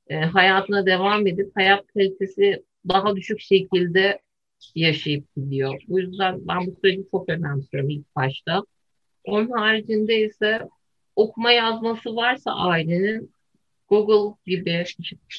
[0.09, 4.19] e, hayatına devam edip hayat kalitesi daha düşük şekilde
[4.75, 5.81] yaşayıp gidiyor.
[5.87, 8.63] Bu yüzden ben bu süreci çok önemsiyorum ilk başta.
[9.23, 10.59] Onun haricinde ise
[11.15, 13.31] okuma yazması varsa ailenin
[13.89, 14.83] Google gibi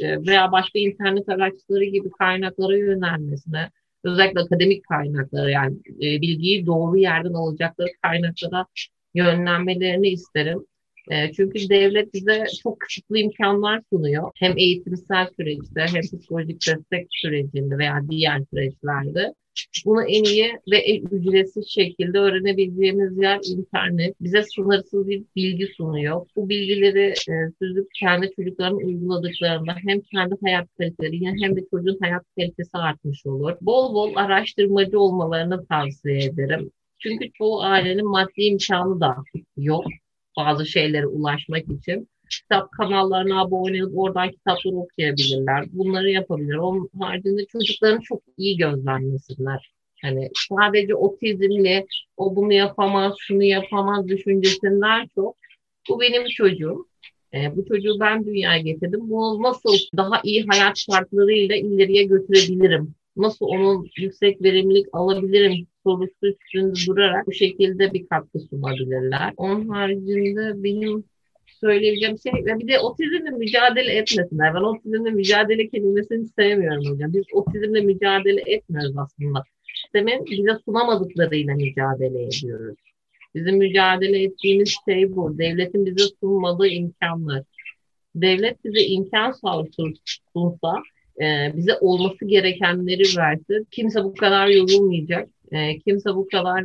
[0.01, 3.71] e, veya başka internet araçları gibi kaynaklara yönelmesine,
[4.05, 8.67] özellikle akademik kaynaklara yani e, bilgiyi doğru yerden alacakları kaynaklara
[9.15, 10.67] yönlenmelerini isterim.
[11.11, 14.31] E, çünkü devlet bize çok kısıtlı imkanlar sunuyor.
[14.35, 19.35] Hem eğitimsel süreçte hem psikolojik destek sürecinde veya diğer süreçlerde.
[19.87, 24.15] Bunu en iyi ve en ücretsiz şekilde öğrenebileceğimiz yer internet.
[24.21, 26.27] Bize sınırsız bir bilgi sunuyor.
[26.37, 32.23] Bu bilgileri e, süzüp kendi çocukların uyguladıklarında hem kendi hayat kaliteleri hem de çocuğun hayat
[32.39, 33.53] kalitesi artmış olur.
[33.61, 36.71] Bol bol araştırmacı olmalarını tavsiye ederim.
[36.99, 39.17] Çünkü çoğu ailenin maddi imkanı da
[39.57, 39.85] yok
[40.37, 45.65] bazı şeylere ulaşmak için kitap kanallarına abone olup oradan kitapları okuyabilirler.
[45.73, 46.55] Bunları yapabilir.
[46.55, 49.73] Onun haricinde çocukların çok iyi gözlemlesinler.
[50.03, 55.37] Hani sadece otizmli o bunu yapamaz, şunu yapamaz düşüncesinden çok
[55.89, 56.87] bu benim çocuğum.
[57.35, 59.01] E, bu çocuğu ben dünyaya getirdim.
[59.03, 62.95] Bunu nasıl daha iyi hayat şartlarıyla ileriye götürebilirim?
[63.17, 69.33] Nasıl onun yüksek verimlilik alabilirim sorusu üstünde durarak bu şekilde bir katkı sunabilirler.
[69.37, 71.05] Onun haricinde benim
[71.61, 74.55] söyleyebileceğim şey ve bir de otizmle mücadele etmesinler.
[74.55, 77.13] Ben otizmle mücadele kelimesini sevmiyorum hocam.
[77.13, 79.43] Biz otizmle mücadele etmiyoruz aslında.
[79.83, 82.77] Sistemin bize sunamadıklarıyla mücadele ediyoruz.
[83.35, 85.39] Bizim mücadele ettiğimiz şey bu.
[85.39, 87.43] Devletin bize sunmadığı imkanlar.
[88.15, 89.33] Devlet bize imkan
[90.33, 90.83] sunsa
[91.23, 93.67] e, bize olması gerekenleri versin.
[93.71, 95.29] Kimse bu kadar yorulmayacak.
[95.53, 96.65] E, kimse bu kadar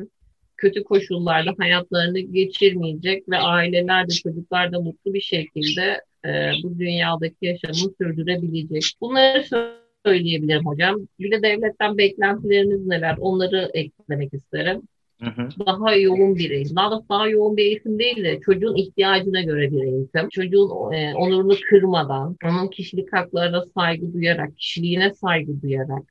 [0.58, 7.46] kötü koşullarda hayatlarını geçirmeyecek ve aileler de çocuklar da mutlu bir şekilde e, bu dünyadaki
[7.46, 8.84] yaşamını sürdürebilecek.
[9.02, 9.46] Bunları
[10.06, 11.08] söyleyebilirim hocam.
[11.20, 13.16] Bir de devletten beklentileriniz neler?
[13.20, 14.82] Onları eklemek isterim.
[15.26, 15.66] Hı.
[15.66, 16.76] Daha yoğun bir eğitim.
[16.76, 20.30] Daha, daha yoğun bir eğitim değil de çocuğun ihtiyacına göre bir eğitim.
[20.30, 26.04] Çocuğun e, onurunu kırmadan, onun kişilik haklarına saygı duyarak, kişiliğine saygı duyarak,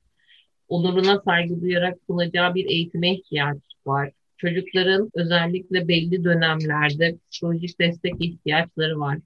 [0.68, 4.10] onuruna saygı duyarak sunacağı bir eğitime ihtiyaç var.
[4.36, 9.18] Çocukların özellikle belli dönemlerde psikolojik destek ihtiyaçları var.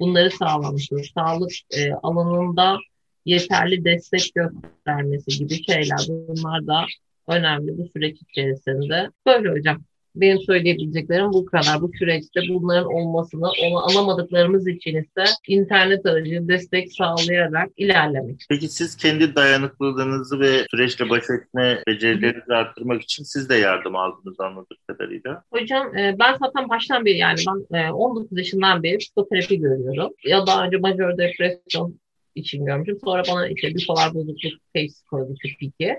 [0.00, 1.10] Bunları sağlamıştır.
[1.14, 2.78] Sağlık e, alanında
[3.24, 6.84] yeterli destek göstermesi gibi şeyler bunlar da
[7.28, 9.10] önemli bu süreç içerisinde.
[9.26, 9.82] Böyle hocam.
[10.14, 11.80] Benim söyleyebileceklerim bu kadar.
[11.80, 18.46] Bu süreçte bunların olmasını, onu alamadıklarımız için ise internet aracı destek sağlayarak ilerlemek.
[18.48, 24.40] Peki siz kendi dayanıklılığınızı ve süreçle baş etme becerilerinizi arttırmak için siz de yardım aldınız
[24.40, 25.42] anladığım kadarıyla.
[25.52, 27.40] Hocam e, ben zaten baştan beri yani
[27.72, 30.12] ben 19 e, yaşından beri psikoterapi görüyorum.
[30.24, 31.98] Ya daha önce majör depresyon
[32.34, 32.98] için görmüşüm.
[33.04, 35.96] Sonra bana işte bipolar bozukluk teşhisi koydu tip 2.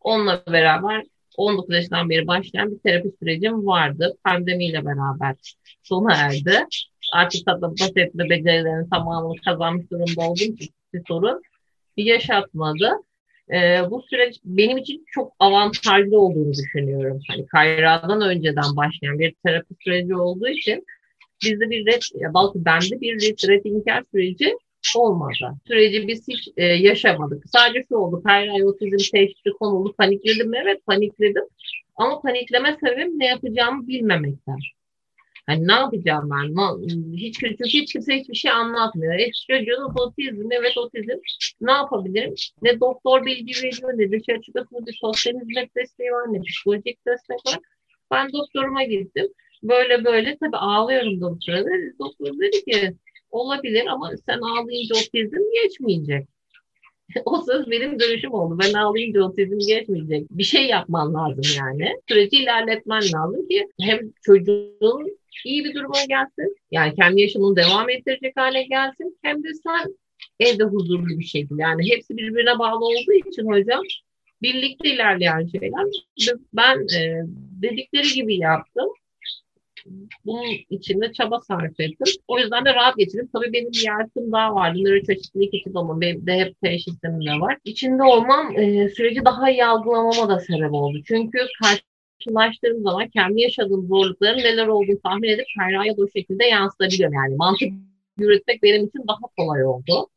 [0.00, 1.04] Onunla beraber
[1.36, 4.16] 19 yaşından beri başlayan bir terapi sürecim vardı.
[4.24, 5.36] Pandemiyle beraber
[5.82, 6.66] sona erdi.
[7.12, 11.42] Artık hatta baş etme becerilerinin tamamını kazanmış durumda olduğum için bir sorun
[11.96, 12.90] yaşatmadı.
[13.52, 17.20] Ee, bu süreç benim için çok avantajlı olduğunu düşünüyorum.
[17.28, 20.84] Hani Kayra'dan önceden başlayan bir terapi süreci olduğu için
[21.44, 24.56] bizde bir red, belki bende bir red inkar süreci
[24.96, 25.54] olmadı.
[25.66, 27.44] Süreci biz hiç e, yaşamadık.
[27.46, 28.22] Sadece şu oldu.
[28.24, 30.54] Hayır otizm teşhisi konulu panikledim.
[30.54, 31.44] Evet panikledim.
[31.96, 34.58] Ama panikleme sebebim ne yapacağımı bilmemekten.
[35.46, 37.16] Hani ne yapacağım ben?
[37.16, 39.14] Hiç, çünkü hiç kimse hiçbir şey anlatmıyor.
[39.14, 41.18] Evet çocuğun otizm, evet otizm.
[41.60, 42.34] Ne yapabilirim?
[42.62, 47.46] Ne doktor bilgi veriyor, ne dışarı çıkasında bir sosyal hizmet desteği var, ne psikolojik destek
[47.46, 47.58] var.
[48.10, 49.26] Ben doktoruma gittim.
[49.62, 51.68] Böyle böyle tabii ağlıyorum da bu sırada.
[51.98, 52.94] Doktor dedi ki
[53.30, 56.28] Olabilir ama sen ağlayınca otizm geçmeyecek.
[57.24, 58.58] o söz benim dönüşüm oldu.
[58.62, 60.26] Ben ağlayınca otizm geçmeyecek.
[60.30, 61.92] Bir şey yapman lazım yani.
[62.08, 66.56] Süreci ilerletmen lazım ki hem çocuğun iyi bir duruma gelsin.
[66.70, 69.18] Yani kendi yaşamını devam ettirecek hale gelsin.
[69.22, 69.96] Hem de sen
[70.40, 71.62] evde huzurlu bir şekilde.
[71.62, 73.82] Yani hepsi birbirine bağlı olduğu için hocam
[74.42, 75.86] birlikte ilerleyen şeyler.
[76.52, 77.22] Ben e,
[77.62, 78.88] dedikleri gibi yaptım
[80.24, 82.06] bunun içinde çaba sarf ettim.
[82.28, 83.28] O yüzden de rahat geçirdim.
[83.32, 84.78] Tabii benim bir yardım daha vardı.
[84.78, 86.00] Nöroçeşitlilik ekibi olmam.
[86.00, 87.58] Benim de hep teşhisim de var.
[87.64, 90.98] İçinde olmam e, süreci daha iyi algılamama da sebep oldu.
[91.06, 97.14] Çünkü karşılaştığım zaman kendi yaşadığım zorlukların neler olduğunu tahmin edip Kayra'ya da o şekilde yansıtabiliyorum.
[97.14, 97.72] Yani mantık
[98.18, 100.08] yürütmek benim için daha kolay oldu.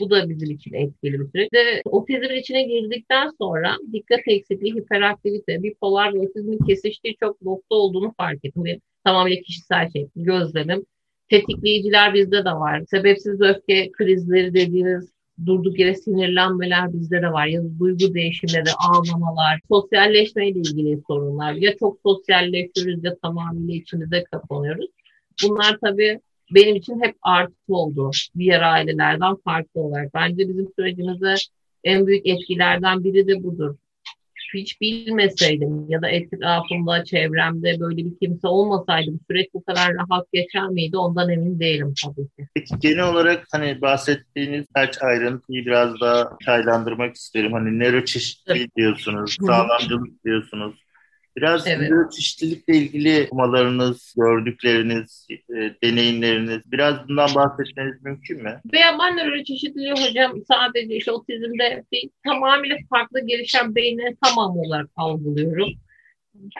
[0.00, 1.52] Bu da bizim için etkili bir süreç.
[1.52, 8.14] Ve otizmin içine girdikten sonra dikkat eksikliği, hiperaktivite, bipolar ve otizmin kesiştiği çok nokta olduğunu
[8.16, 8.64] fark ettim.
[9.08, 10.86] Tamamıyla kişisel şey, gözlemim.
[11.28, 12.82] Tetikleyiciler bizde de var.
[12.90, 15.12] Sebepsiz öfke krizleri dediğimiz
[15.46, 17.46] durduk yere sinirlenmeler bizde de var.
[17.46, 21.52] Ya duygu değişimleri, ağlamalar, sosyalleşme ile ilgili sorunlar.
[21.52, 24.86] Ya çok sosyalleşiyoruz ya tamamıyla içimize kapanıyoruz.
[25.42, 26.20] Bunlar tabii
[26.54, 30.14] benim için hep artı oldu diğer ailelerden farklı olarak.
[30.14, 31.34] Bence bizim sürecimizde
[31.84, 33.76] en büyük etkilerden biri de budur.
[34.54, 40.32] Hiç bilmeseydim ya da etrafımda, çevremde böyle bir kimse olmasaydı bu süreç bu kadar rahat
[40.32, 42.48] geçer miydi ondan emin değilim tabii ki.
[42.54, 47.52] Peki genel olarak hani bahsettiğiniz kaç ayrıntıyı biraz daha detaylandırmak isterim.
[47.52, 50.87] Hani nöroçeşitlilik diyorsunuz, sağlamcılık diyorsunuz.
[51.38, 52.12] Biraz evet.
[52.12, 58.60] çeşitlilikle ilgili okumalarınız, gördükleriniz, e, deneyimleriniz, biraz bundan bahsetmeniz mümkün mü?
[58.72, 65.68] Veya ben nöroçeşitliliği hocam sadece işte otizmde değil, tamamıyla farklı gelişen beyni tamam olarak algılıyorum.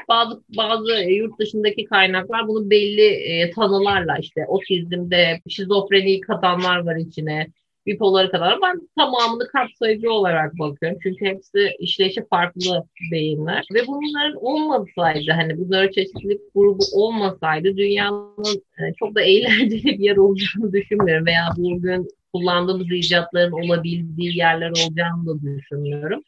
[0.09, 7.47] Bazı bazı yurt dışındaki kaynaklar bunu belli e, tanılarla işte otizmde şizofreni katanlar var içine
[7.89, 10.99] bipoları kadar ben tamamını kapsayıcı olarak bakıyorum.
[11.03, 13.67] Çünkü hepsi işleyişi farklı beyinler.
[13.75, 20.17] Ve bunların olmasaydı hani bu nöroçeşitlilik grubu olmasaydı dünyanın e, çok da eğlenceli bir yer
[20.17, 21.27] olacağını düşünmüyorum.
[21.27, 26.23] Veya bugün kullandığımız icatların olabildiği yerler olacağını da düşünmüyorum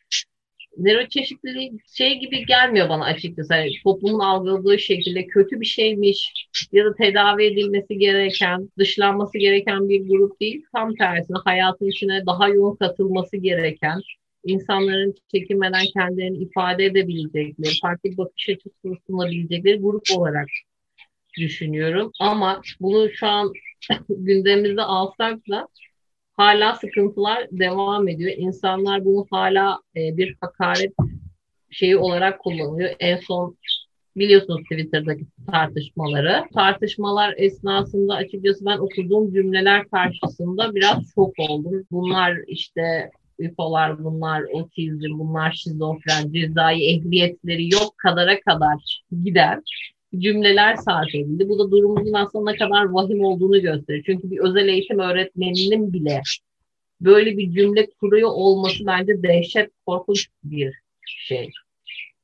[0.77, 3.55] nöroçeşitliliği şey gibi gelmiyor bana açıkçası.
[3.55, 10.09] Yani toplumun algıladığı şekilde kötü bir şeymiş ya da tedavi edilmesi gereken, dışlanması gereken bir
[10.09, 10.63] grup değil.
[10.75, 14.01] Tam tersine hayatın içine daha yoğun katılması gereken,
[14.45, 20.49] insanların çekinmeden kendilerini ifade edebilecekleri, farklı bakış açısı sunabilecekleri grup olarak
[21.39, 22.13] düşünüyorum.
[22.21, 23.53] Ama bunu şu an
[24.09, 25.69] gündemimizde alsak da
[26.41, 28.33] hala sıkıntılar devam ediyor.
[28.37, 30.93] İnsanlar bunu hala e, bir hakaret
[31.71, 32.91] şeyi olarak kullanıyor.
[33.01, 33.57] En son
[34.17, 36.45] biliyorsunuz Twitter'daki tartışmaları.
[36.55, 41.85] Tartışmalar esnasında açıkçası ben okuduğum cümleler karşısında biraz şok oldum.
[41.91, 49.59] Bunlar işte UFO'lar, bunlar otizm, bunlar şizofren, cezai ehliyetleri yok kadara kadar gider
[50.19, 51.49] cümleler sarf edildi.
[51.49, 54.05] Bu da durumumuzun aslında ne kadar vahim olduğunu gösteriyor.
[54.07, 56.23] Çünkü bir özel eğitim öğretmeninin bile
[57.01, 61.51] böyle bir cümle kuruyor olması bence dehşet korkunç bir şey.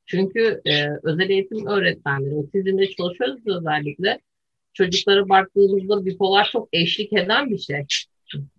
[0.07, 4.21] Çünkü e, özel eğitim öğretmenleri, otizmde çalışıyoruz özellikle.
[4.73, 7.85] Çocuklara baktığımızda bipolar çok eşlik eden bir şey.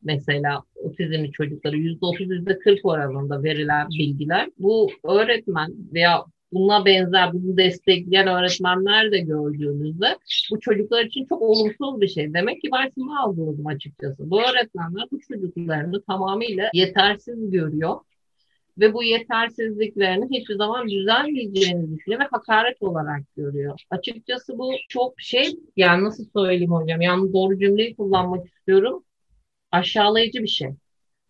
[0.04, 4.50] Mesela otizmli çocukları yüzde otuz, yüzde kırk oranında verilen bilgiler.
[4.58, 10.18] Bu öğretmen veya buna benzer, bunu destekleyen öğretmenler de gördüğümüzde
[10.52, 12.34] bu çocuklar için çok olumsuz bir şey.
[12.34, 14.30] Demek ki ben şunu algıladım açıkçası.
[14.30, 18.00] Bu öğretmenler bu çocuklarını tamamıyla yetersiz görüyor
[18.80, 23.80] ve bu yetersizliklerini hiçbir zaman düzelmeyeceğini düşünüyor ve hakaret olarak görüyor.
[23.90, 29.04] Açıkçası bu çok şey yani nasıl söyleyeyim hocam yani doğru cümleyi kullanmak istiyorum.
[29.72, 30.70] Aşağılayıcı bir şey.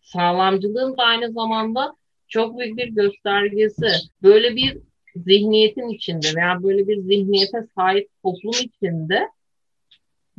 [0.00, 1.94] Sağlamcılığın da aynı zamanda
[2.28, 3.86] çok büyük bir göstergesi.
[4.22, 4.78] Böyle bir
[5.26, 9.28] zihniyetin içinde veya böyle bir zihniyete sahip toplum içinde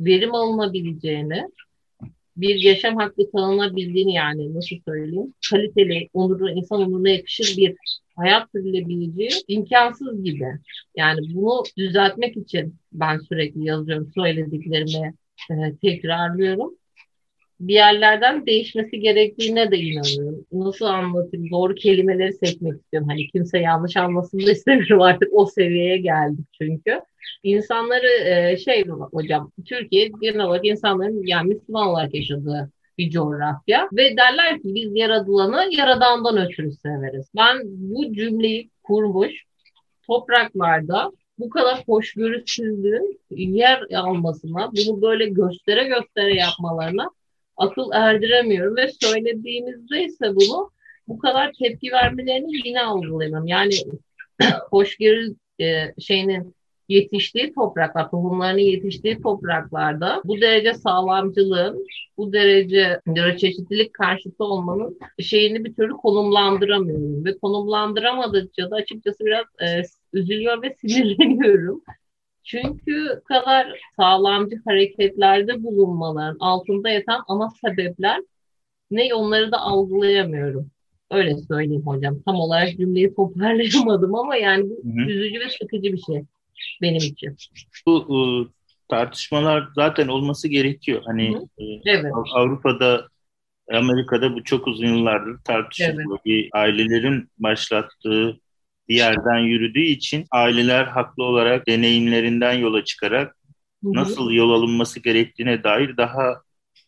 [0.00, 1.44] verim alınabileceğini
[2.36, 7.76] bir yaşam hakkı tanınabildiğini yani nasıl söyleyeyim kaliteli, onurlu, insan onuruna yakışır bir
[8.16, 10.46] hayat sürülebileceği imkansız gibi.
[10.96, 15.14] Yani bunu düzeltmek için ben sürekli yazıyorum, söylediklerimi
[15.50, 16.74] e, tekrarlıyorum.
[17.60, 20.46] Bir yerlerden değişmesi gerektiğine de inanıyorum.
[20.52, 21.50] Nasıl anlatayım?
[21.50, 23.08] Doğru kelimeleri seçmek istiyorum.
[23.08, 27.00] Hani kimse yanlış anlasın da istemiyorum artık o seviyeye geldik çünkü
[27.42, 34.16] insanları e, şey hocam Türkiye genel olarak insanların yani Müslüman olarak yaşadığı bir coğrafya ve
[34.16, 37.26] derler ki biz yaradılanı yaradandan ötürü severiz.
[37.36, 39.44] Ben bu cümleyi kurmuş
[40.06, 47.10] topraklarda bu kadar hoşgörüsüzlüğün yer almasına, bunu böyle göstere göstere yapmalarına
[47.60, 50.70] akıl erdiremiyorum ve söylediğimizde ise bunu
[51.08, 53.46] bu kadar tepki vermelerini yine algılayamam.
[53.46, 53.74] Yani
[54.70, 56.54] hoşgörü e, şeyinin
[56.90, 63.00] yetiştiği topraklar, tohumlarının yetiştiği topraklarda bu derece sağlamcılığın, bu derece
[63.38, 67.24] çeşitlilik karşıtı olmanın şeyini bir türlü konumlandıramıyorum.
[67.24, 71.82] Ve konumlandıramadıkça da açıkçası biraz e, üzülüyor ve sinirleniyorum.
[72.50, 78.20] Çünkü kadar sağlamcı hareketlerde bulunmaların altında yatan ana sebepler
[78.90, 80.70] ne onları da algılayamıyorum.
[81.10, 82.22] Öyle söyleyeyim hocam.
[82.22, 85.10] Tam olarak cümleyi toparlayamadım ama yani bu Hı-hı.
[85.10, 86.24] üzücü ve sıkıcı bir şey
[86.82, 87.36] benim için.
[87.86, 88.18] Bu e,
[88.88, 91.02] tartışmalar zaten olması gerekiyor.
[91.06, 92.12] Hani e, evet.
[92.34, 93.08] Avrupa'da
[93.72, 96.10] Amerika'da bu çok uzun yıllardır tartışılıyor.
[96.10, 96.24] Evet.
[96.24, 98.40] Bir ailelerin başlattığı
[98.90, 103.36] bir yerden yürüdüğü için aileler haklı olarak deneyimlerinden yola çıkarak
[103.82, 106.42] nasıl yol alınması gerektiğine dair daha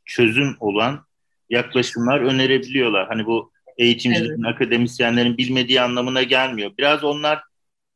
[0.04, 1.04] çözüm olan
[1.50, 3.08] yaklaşımlar önerebiliyorlar.
[3.08, 4.54] Hani bu eğitimcilerin, evet.
[4.54, 6.70] akademisyenlerin bilmediği anlamına gelmiyor.
[6.78, 7.42] Biraz onlar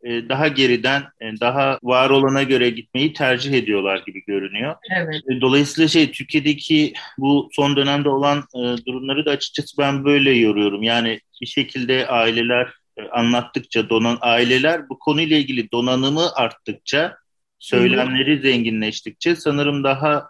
[0.04, 4.76] e, daha geriden e, daha var olana göre gitmeyi tercih ediyorlar gibi görünüyor.
[4.96, 5.22] Evet.
[5.30, 8.44] E, dolayısıyla şey Türkiye'deki bu son dönemde olan
[8.86, 10.82] durumları da açıkçası ben böyle yoruyorum.
[10.82, 12.72] Yani bir şekilde aileler
[13.12, 17.16] anlattıkça donan aileler bu konuyla ilgili donanımı arttıkça
[17.58, 20.28] söylemleri zenginleştikçe sanırım daha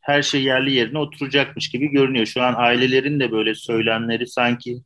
[0.00, 2.26] her şey yerli yerine oturacakmış gibi görünüyor.
[2.26, 4.82] Şu an ailelerin de böyle söylemleri sanki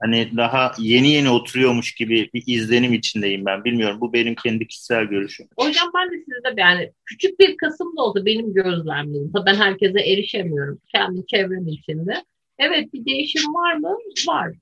[0.00, 3.64] hani daha yeni yeni oturuyormuş gibi bir izlenim içindeyim ben.
[3.64, 5.46] Bilmiyorum bu benim kendi kişisel görüşüm.
[5.58, 9.32] Hocam ben de sizde yani küçük bir kısım da olsa benim gözlemlerim.
[9.46, 12.24] Ben herkese erişemiyorum kendi çevrem içinde.
[12.58, 13.96] Evet bir değişim var mı?
[14.26, 14.52] Var.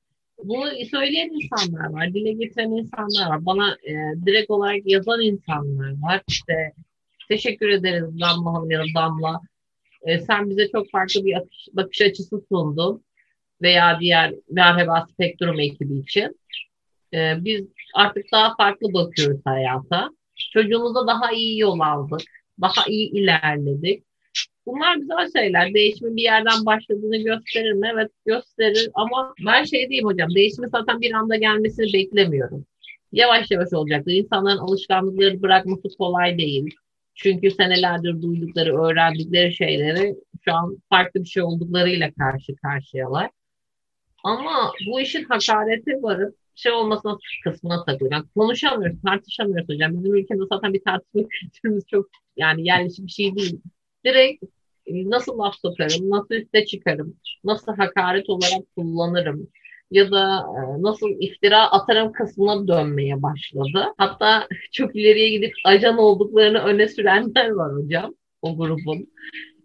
[0.44, 3.46] Bunu söyleyen insanlar var, dile getiren insanlar var.
[3.46, 3.92] Bana e,
[4.26, 6.22] direkt olarak yazan insanlar var.
[6.28, 6.72] İşte
[7.28, 9.40] teşekkür ederiz Damla Hanım ya da Damla.
[10.02, 13.04] E, sen bize çok farklı bir bakış, bakış açısı sundun
[13.62, 16.40] veya diğer merhaba spektrum ekibi için.
[17.14, 20.10] Ee, biz artık daha farklı bakıyoruz hayata.
[20.52, 22.22] Çocuğumuza daha iyi yol aldık.
[22.60, 24.04] Daha iyi ilerledik.
[24.72, 25.74] Bunlar güzel şeyler.
[25.74, 27.90] Değişimin bir yerden başladığını gösterir mi?
[27.94, 32.66] Evet gösterir ama ben şey diyeyim hocam değişimin zaten bir anda gelmesini beklemiyorum.
[33.12, 34.12] Yavaş yavaş olacaktır.
[34.12, 36.74] İnsanların alışkanlıkları bırakması kolay değil.
[37.14, 40.14] Çünkü senelerdir duydukları, öğrendikleri şeyleri
[40.44, 43.30] şu an farklı bir şey olduklarıyla karşı karşıyalar.
[44.24, 48.12] Ama bu işin hakareti varıp şey olmasına kısmına takılıyor.
[48.12, 49.98] Yani konuşamıyoruz, tartışamıyoruz hocam.
[49.98, 52.06] Bizim ülkemizde zaten bir tartışma kültürümüz çok
[52.36, 53.60] yani yerleşik bir şey değil.
[54.04, 54.44] Direkt
[54.90, 59.48] nasıl laf sokarım, nasıl üste çıkarım, nasıl hakaret olarak kullanırım
[59.90, 63.84] ya da e, nasıl iftira atarım kısmına dönmeye başladı.
[63.98, 69.06] Hatta çok ileriye gidip ajan olduklarını öne sürenler var hocam o grubun.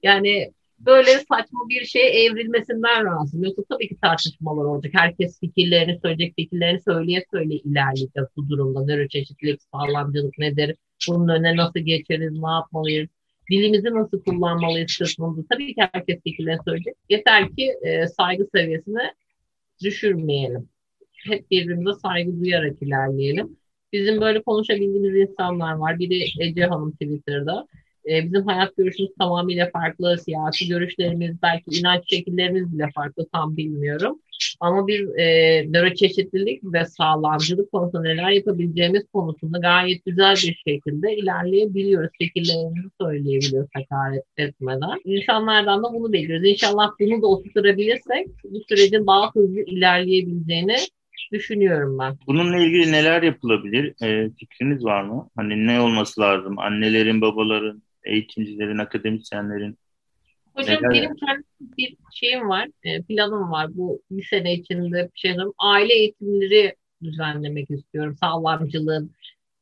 [0.03, 3.43] Yani böyle saçma bir şeye evrilmesinden razıyım.
[3.45, 4.93] Yoksa tabii ki tartışmalar olacak.
[4.95, 8.85] Herkes fikirlerini söyleyecek, fikirlerini söyleye söyleye ilerleyeceğiz bu durumda.
[8.85, 10.75] Nöroçeşitlilik, sağlamcılık nedir?
[11.09, 13.09] Bunun önüne nasıl geçeriz, ne yapmalıyız?
[13.51, 15.41] Dilimizi nasıl kullanmalıyız kısmında.
[15.49, 16.95] Tabii ki herkes fikirlerini söyleyecek.
[17.09, 19.13] Yeter ki e, saygı seviyesini
[19.83, 20.69] düşürmeyelim.
[21.13, 23.57] Hep birbirimize saygı duyarak ilerleyelim.
[23.93, 25.99] Bizim böyle konuşabildiğimiz insanlar var.
[25.99, 27.67] Biri Ece Hanım Twitter'da.
[28.09, 34.19] E, bizim hayat görüşümüz tamamıyla farklı, siyasi görüşlerimiz, belki inanç şekillerimiz bile farklı tam bilmiyorum.
[34.59, 35.25] Ama bir e,
[35.71, 42.09] nöroçeşitlilik ve sağlamcılık konusunda neler yapabileceğimiz konusunda gayet güzel bir şekilde ilerleyebiliyoruz.
[42.19, 44.99] Fikirlerimizi söyleyebiliyoruz hakaret etmeden.
[45.05, 46.49] İnsanlardan da bunu bekliyoruz.
[46.49, 50.75] İnşallah bunu da oturtabilirsek bu sürecin daha hızlı ilerleyebileceğini
[51.31, 52.17] düşünüyorum ben.
[52.27, 53.93] Bununla ilgili neler yapılabilir?
[54.03, 55.29] E, fikriniz var mı?
[55.35, 56.59] Hani ne olması lazım?
[56.59, 59.77] Annelerin, babaların, eğitimcilerin, akademisyenlerin?
[60.53, 60.91] Hocam neler?
[60.91, 63.67] benim kendi bir şeyim var, e, planım var.
[63.77, 68.15] Bu bir sene içinde bir şey Aile eğitimleri düzenlemek istiyorum.
[68.19, 69.11] Sağlamcılığın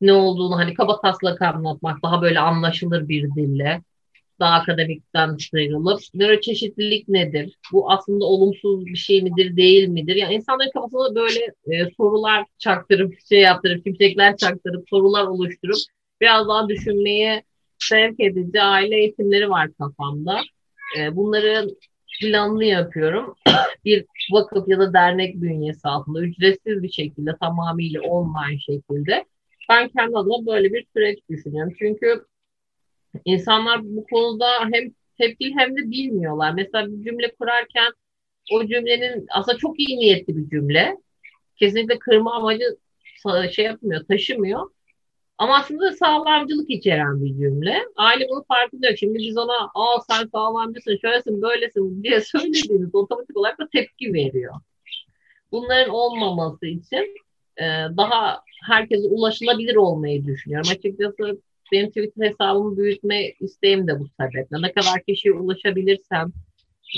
[0.02, 3.82] ne olduğunu hani kaba taslak anlatmak, daha böyle anlaşılır bir dille
[4.40, 7.58] daha akademikten sıyrılıp nöroçeşitlilik nedir?
[7.74, 10.16] Bu aslında olumsuz bir şey midir, değil midir?
[10.16, 11.40] Yani insanların kafasında böyle
[11.72, 15.78] e, sorular çaktırıp, şey yaptırıp, şimşekler çaktırıp, sorular oluşturup
[16.22, 17.44] biraz daha düşünmeye
[17.90, 20.42] sevk edici aile eğitimleri var kafamda.
[21.00, 21.68] E, bunları
[22.22, 23.36] planlı yapıyorum.
[23.86, 29.26] bir vakıf ya da dernek bünyesi altında ücretsiz bir şekilde tamamıyla online şekilde
[29.70, 31.74] ben kendi adıma böyle bir süreç düşünüyorum.
[31.80, 32.26] Çünkü
[33.26, 36.54] İnsanlar bu konuda hem tepkili hem de bilmiyorlar.
[36.54, 37.92] Mesela bir cümle kurarken
[38.52, 40.98] o cümlenin aslında çok iyi niyetli bir cümle.
[41.56, 42.78] Kesinlikle kırma amacı
[43.52, 44.70] şey yapmıyor, taşımıyor.
[45.44, 47.78] Ama aslında sağlamcılık içeren bir cümle.
[47.96, 48.96] Aile bunu farkında.
[48.96, 54.54] Şimdi biz ona aa sen sağlamcısın, şöylesin, böylesin diye söylediğiniz otomatik olarak da tepki veriyor.
[55.52, 57.16] Bunların olmaması için
[57.58, 57.66] e,
[57.98, 60.70] daha herkese ulaşılabilir olmayı düşünüyorum.
[60.72, 61.42] Açıkçası
[61.72, 64.62] benim Twitter hesabımı büyütme isteğim de bu sebeple.
[64.62, 66.32] Ne kadar kişiye ulaşabilirsem,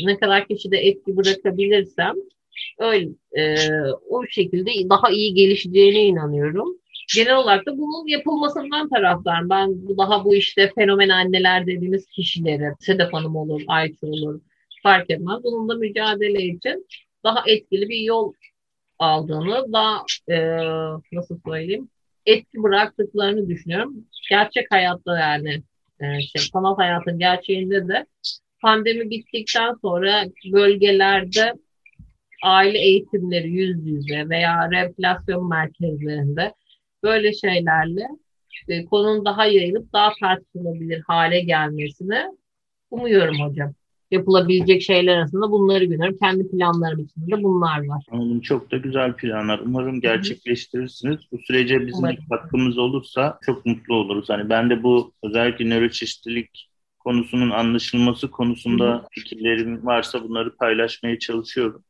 [0.06, 2.16] ne kadar kişide etki bırakabilirsem
[2.80, 3.56] öyle e,
[4.10, 6.78] o şekilde daha iyi gelişeceğine inanıyorum.
[7.16, 9.50] Genel olarak da bunun yapılmasından taraftarım.
[9.50, 14.42] Ben daha bu işte fenomen anneler dediğimiz kişileri, Sedef Hanım olur, Ayça olur
[14.86, 15.44] fark etmez.
[15.44, 16.88] Bununla mücadele için
[17.24, 18.34] daha etkili bir yol
[19.00, 20.38] aldığını, daha e,
[21.12, 21.90] nasıl söyleyeyim,
[22.26, 24.06] etki bıraktıklarını düşünüyorum.
[24.30, 25.64] Gerçek hayatta yani
[26.00, 28.06] e, şey, sanat hayatın gerçeğinde de
[28.62, 31.54] pandemi bittikten sonra bölgelerde
[32.44, 36.54] aile eğitimleri yüz yüze veya reflasyon merkezlerinde
[37.06, 38.08] böyle şeylerle
[38.52, 42.24] işte konunun daha yayılıp daha tartışılabilir hale gelmesini
[42.92, 43.74] umuyorum hocam
[44.12, 46.18] yapılabilecek şeyler arasında bunları görüyorum.
[46.22, 48.04] Kendi planlarım içinde bunlar var.
[48.12, 48.42] Anladım.
[48.42, 49.60] Çok da güzel planlar.
[49.60, 51.20] Umarım gerçekleştirirsiniz.
[51.32, 52.26] Bu sürece bizim Umarım.
[52.30, 54.30] katkımız olursa çok mutlu oluruz.
[54.30, 59.08] Hani ben de bu özellikle nöroçeşitlilik konusunun anlaşılması konusunda Hı-hı.
[59.12, 61.84] fikirlerim varsa bunları paylaşmaya çalışıyorum.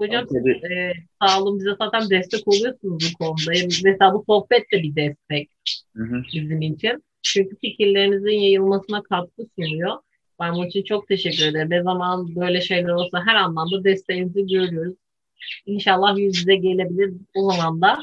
[0.00, 0.92] Hocam siz e,
[1.22, 3.50] sağ olun bize zaten destek oluyorsunuz bu konuda.
[3.84, 5.50] Mesela bu sohbet de bir destek
[5.96, 6.22] Hı-hı.
[6.34, 7.04] bizim için.
[7.22, 9.96] Çünkü fikirlerinizin yayılmasına katkı sunuyor.
[10.40, 11.70] Ben bunun için çok teşekkür ederim.
[11.70, 14.94] Ne zaman böyle şeyler olsa her anlamda desteğinizi görüyoruz.
[15.66, 17.12] İnşallah yüz yüze gelebilir.
[17.34, 17.98] O zaman da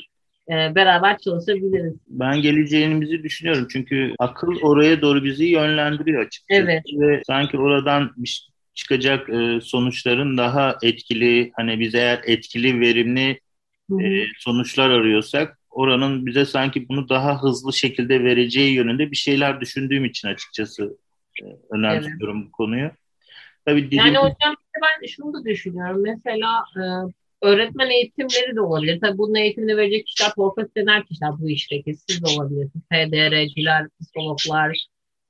[0.50, 1.94] e, beraber çalışabiliriz.
[2.08, 3.68] Ben geleceğimizi düşünüyorum.
[3.72, 6.62] Çünkü akıl oraya doğru bizi yönlendiriyor açıkçası.
[6.62, 6.84] Evet.
[7.00, 8.48] Ve sanki oradan bir
[8.78, 13.40] çıkacak e, sonuçların daha etkili, hani biz eğer etkili, verimli
[14.02, 20.06] e, sonuçlar arıyorsak oranın bize sanki bunu daha hızlı şekilde vereceği yönünde bir şeyler düşündüğüm
[20.06, 20.98] için açıkçası
[21.70, 22.48] önemsiyorum evet.
[22.48, 22.92] bu konuyu.
[23.66, 24.06] Tabii dilim...
[24.06, 26.04] Yani hocam ben şunu da düşünüyorum.
[26.04, 26.82] Mesela e,
[27.42, 29.00] öğretmen eğitimleri de olabilir.
[29.02, 31.96] Tabii bunun eğitimini verecek kişiler profesyonel kişiler bu işteki.
[31.96, 32.86] Siz de olabilirsiniz.
[32.92, 34.88] PDR'ciler, psikologlar,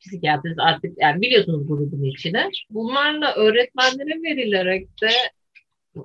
[0.08, 2.50] psikiyatrist artık yani biliyorsunuz grubun içine.
[2.70, 5.10] Bunlarla öğretmenlere verilerek de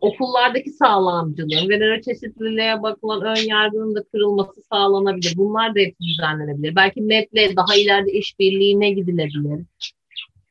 [0.01, 5.35] okullardaki sağlamcılığın ve nöroçeşitliliğe bakılan ön yargının da kırılması sağlanabilir.
[5.37, 6.77] Bunlar da hepsi düzenlenebilir.
[6.77, 9.67] Belki MEP'le daha ileride işbirliğine gidilebilir.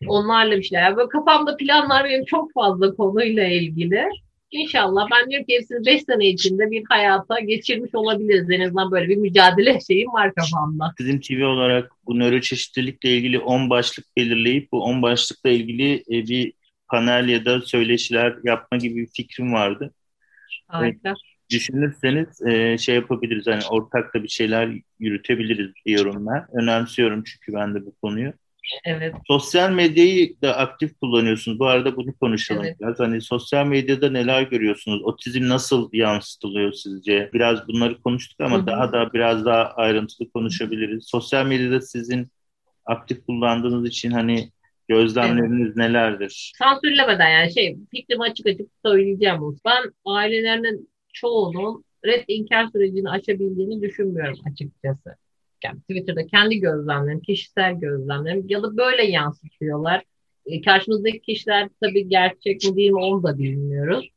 [0.07, 0.97] Onlarla bir şeyler.
[0.97, 4.05] Böyle kafamda planlar benim çok fazla konuyla ilgili.
[4.51, 8.49] İnşallah ben diyorum ki hepsini 5 sene içinde bir hayata geçirmiş olabiliriz.
[8.49, 10.93] En azından böyle bir mücadele şeyim var kafamda.
[10.99, 16.53] Bizim TV olarak bu nöroçeşitlilikle ilgili 10 başlık belirleyip bu 10 başlıkla ilgili e, bir
[16.87, 19.93] panel ya da söyleşiler yapma gibi bir fikrim vardı.
[20.67, 21.13] Harika.
[21.49, 26.45] Düşünürseniz e, şey yapabiliriz hani ortakta bir şeyler yürütebiliriz diyorum ben.
[26.61, 28.33] Önemsiyorum çünkü ben de bu konuyu.
[28.85, 29.15] Evet.
[29.27, 31.59] Sosyal medyayı da aktif kullanıyorsunuz.
[31.59, 32.79] Bu arada bunu konuşalım evet.
[32.79, 32.99] biraz.
[32.99, 35.01] Hani sosyal medyada neler görüyorsunuz?
[35.03, 37.29] Otizm nasıl yansıtılıyor sizce?
[37.33, 38.67] Biraz bunları konuştuk ama Hı-hı.
[38.67, 41.05] daha da biraz daha ayrıntılı konuşabiliriz.
[41.07, 42.27] Sosyal medyada sizin
[42.85, 44.51] aktif kullandığınız için hani
[44.87, 45.75] gözlemleriniz evet.
[45.75, 46.53] nelerdir?
[46.57, 49.39] Sansürlemeden yani şey fikrimi açık açık söyleyeceğim.
[49.65, 55.15] Ben ailelerinin çoğunun red inkar sürecini aşabildiğini düşünmüyorum açıkçası
[55.63, 60.03] yani Twitter'da kendi gözlemlerim, kişisel gözlemlerim ya da böyle yansıtıyorlar.
[60.45, 64.09] E, karşımızdaki kişiler tabii gerçek mi değil mi onu da bilmiyoruz.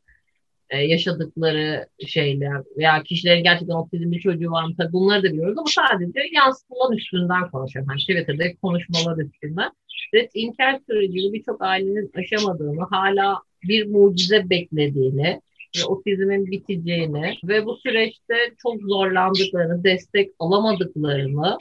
[0.71, 5.69] E, yaşadıkları şeyler veya kişilerin gerçekten otizmli çocuğu var mı tabii bunları da biliyoruz ama
[5.69, 7.91] sadece yansıtılan üstünden konuşuyorum.
[7.91, 9.71] Yani Twitter'daki konuşmalar üstünden.
[10.13, 15.41] Evet, inkar sürecini birçok ailenin aşamadığını, hala bir mucize beklediğini,
[15.89, 21.59] otizmin biteceğini ve bu süreçte çok zorlandıklarını, destek alamadıklarını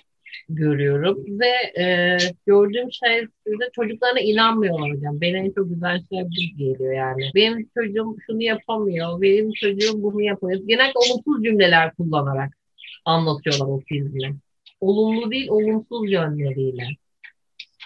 [0.49, 5.22] görüyorum ve e, gördüğüm şey de çocuklarına inanmıyorlar hocam.
[5.22, 7.32] Benim en çok güzel şey bu geliyor yani.
[7.36, 10.61] Benim çocuğum şunu yapamıyor, benim çocuğum bunu yapamıyor.
[10.68, 12.57] Genellikle olumsuz cümleler kullanarak
[13.05, 14.36] anlatıyorlar otizmi.
[14.82, 16.84] Olumlu değil, olumsuz yönleriyle.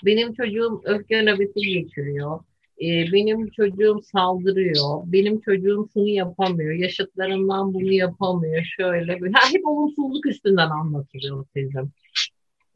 [0.06, 2.40] Benim çocuğum öfke nöbeti geçiriyor
[2.82, 9.34] e, benim çocuğum saldırıyor, benim çocuğum şunu yapamıyor, yaşıtlarından bunu yapamıyor, şöyle böyle.
[9.54, 11.86] Hep olumsuzluk üstünden anlatılıyor otizm.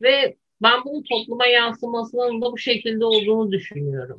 [0.01, 4.17] Ve ben bunun topluma yansımasının da bu şekilde olduğunu düşünüyorum.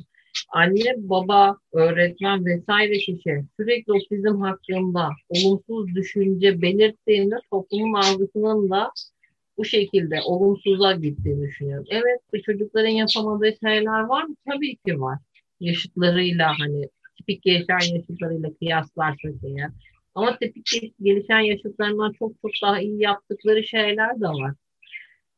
[0.49, 8.91] Anne, baba, öğretmen vesaire kişi sürekli otizm hakkında olumsuz düşünce belirttiğinde toplumun algısının da
[9.57, 11.85] bu şekilde olumsuza gittiğini düşünüyorum.
[11.89, 14.35] Evet, bu çocukların yapamadığı şeyler var mı?
[14.49, 15.17] Tabii ki var
[15.63, 19.69] yaşıtlarıyla hani tipik gelişen yaşıtlarıyla kıyaslarsak eğer.
[20.15, 24.53] Ama tipik gelişen yaşıtlarından çok çok daha iyi yaptıkları şeyler de var.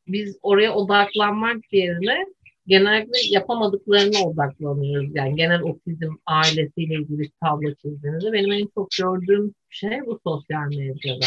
[0.07, 2.26] Biz oraya odaklanmak yerine
[2.67, 5.15] genellikle yapamadıklarına odaklanıyoruz.
[5.15, 11.26] Yani genel otizm ailesiyle ilgili tablo çizdiğimizde benim en çok gördüğüm şey bu sosyal medyada.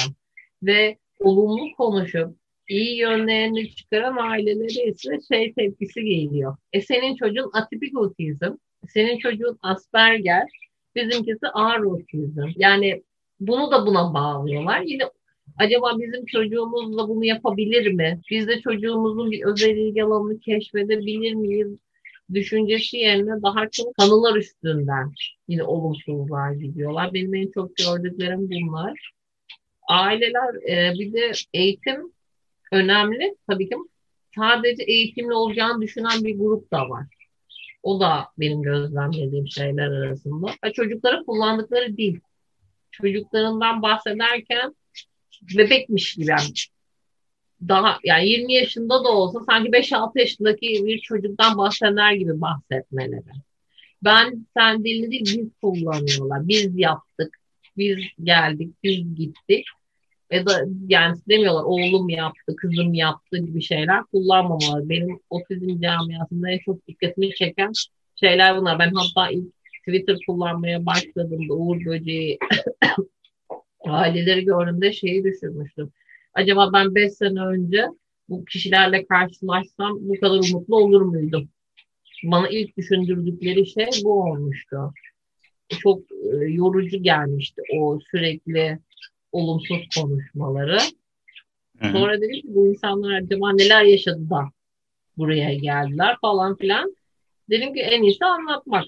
[0.63, 2.37] Ve olumlu konuşup
[2.69, 6.57] iyi yönlerini çıkaran ailelere ise şey tepkisi geliyor.
[6.73, 8.55] E senin çocuğun atipik otizm.
[8.89, 10.49] Senin çocuğun Asperger,
[10.95, 12.49] bizimkisi ağır otizm.
[12.57, 13.03] Yani
[13.41, 14.81] bunu da buna bağlıyorlar.
[14.81, 15.03] Yine
[15.59, 18.21] acaba bizim çocuğumuz da bunu yapabilir mi?
[18.31, 21.79] Biz de çocuğumuzun bir özel ilgi alanını keşfedebilir miyiz?
[22.35, 25.13] Düşüncesi yerine daha çok kanılar üstünden
[25.49, 27.15] yine olumsuzluğa gidiyorlar.
[27.15, 29.13] Benim en çok gördüklerim bunlar.
[29.89, 32.13] Aileler e, bir de eğitim
[32.73, 33.37] önemli.
[33.47, 33.77] Tabii ki
[34.37, 37.07] sadece eğitimli olacağını düşünen bir grup da var.
[37.83, 40.47] O da benim gözlemlediğim şeyler arasında.
[40.65, 42.21] Ve çocuklara kullandıkları dil.
[42.91, 44.75] Çocuklarından bahsederken
[45.57, 46.53] bebekmiş gibi yani
[47.69, 53.33] daha yani 20 yaşında da olsa sanki 5-6 yaşındaki bir çocuktan bahseder gibi bahsetmeleri.
[54.05, 56.49] Ben sen dilini değil biz kullanıyorlar.
[56.49, 57.39] Biz yaptık.
[57.77, 58.75] Biz geldik.
[58.83, 59.67] Biz gittik.
[60.31, 64.89] Ya da yani demiyorlar oğlum yaptı, kızım yaptı gibi şeyler kullanmamalı.
[64.89, 67.73] Benim otizm camiasında en çok dikkatimi çeken
[68.21, 68.79] şeyler bunlar.
[68.79, 69.53] Ben hatta ilk
[69.89, 72.39] Twitter kullanmaya başladığımda Uğur Böceği
[73.85, 75.93] aileleri gördüğümde şeyi düşünmüştüm.
[76.35, 77.87] Acaba ben 5 sene önce
[78.29, 81.49] bu kişilerle karşılaşsam bu kadar umutlu olur muydum?
[82.25, 84.93] Bana ilk düşündürdükleri şey bu olmuştu.
[85.69, 88.79] Çok e, yorucu gelmişti o sürekli
[89.33, 90.79] olumsuz konuşmaları.
[91.79, 91.93] Hı-hı.
[91.93, 94.41] Sonra dedim ki bu insanlar acaba neler yaşadı da
[95.17, 96.97] buraya geldiler falan filan.
[97.51, 98.85] Dedim ki en iyisi anlatmak.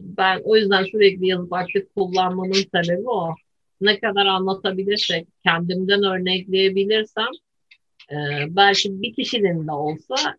[0.00, 3.34] Ben o yüzden sürekli yazıp aktif kullanmanın sebebi o.
[3.80, 7.28] Ne kadar anlatabilirsek, kendimden örnekleyebilirsem
[8.10, 8.16] e,
[8.48, 10.36] belki bir kişinin de olsa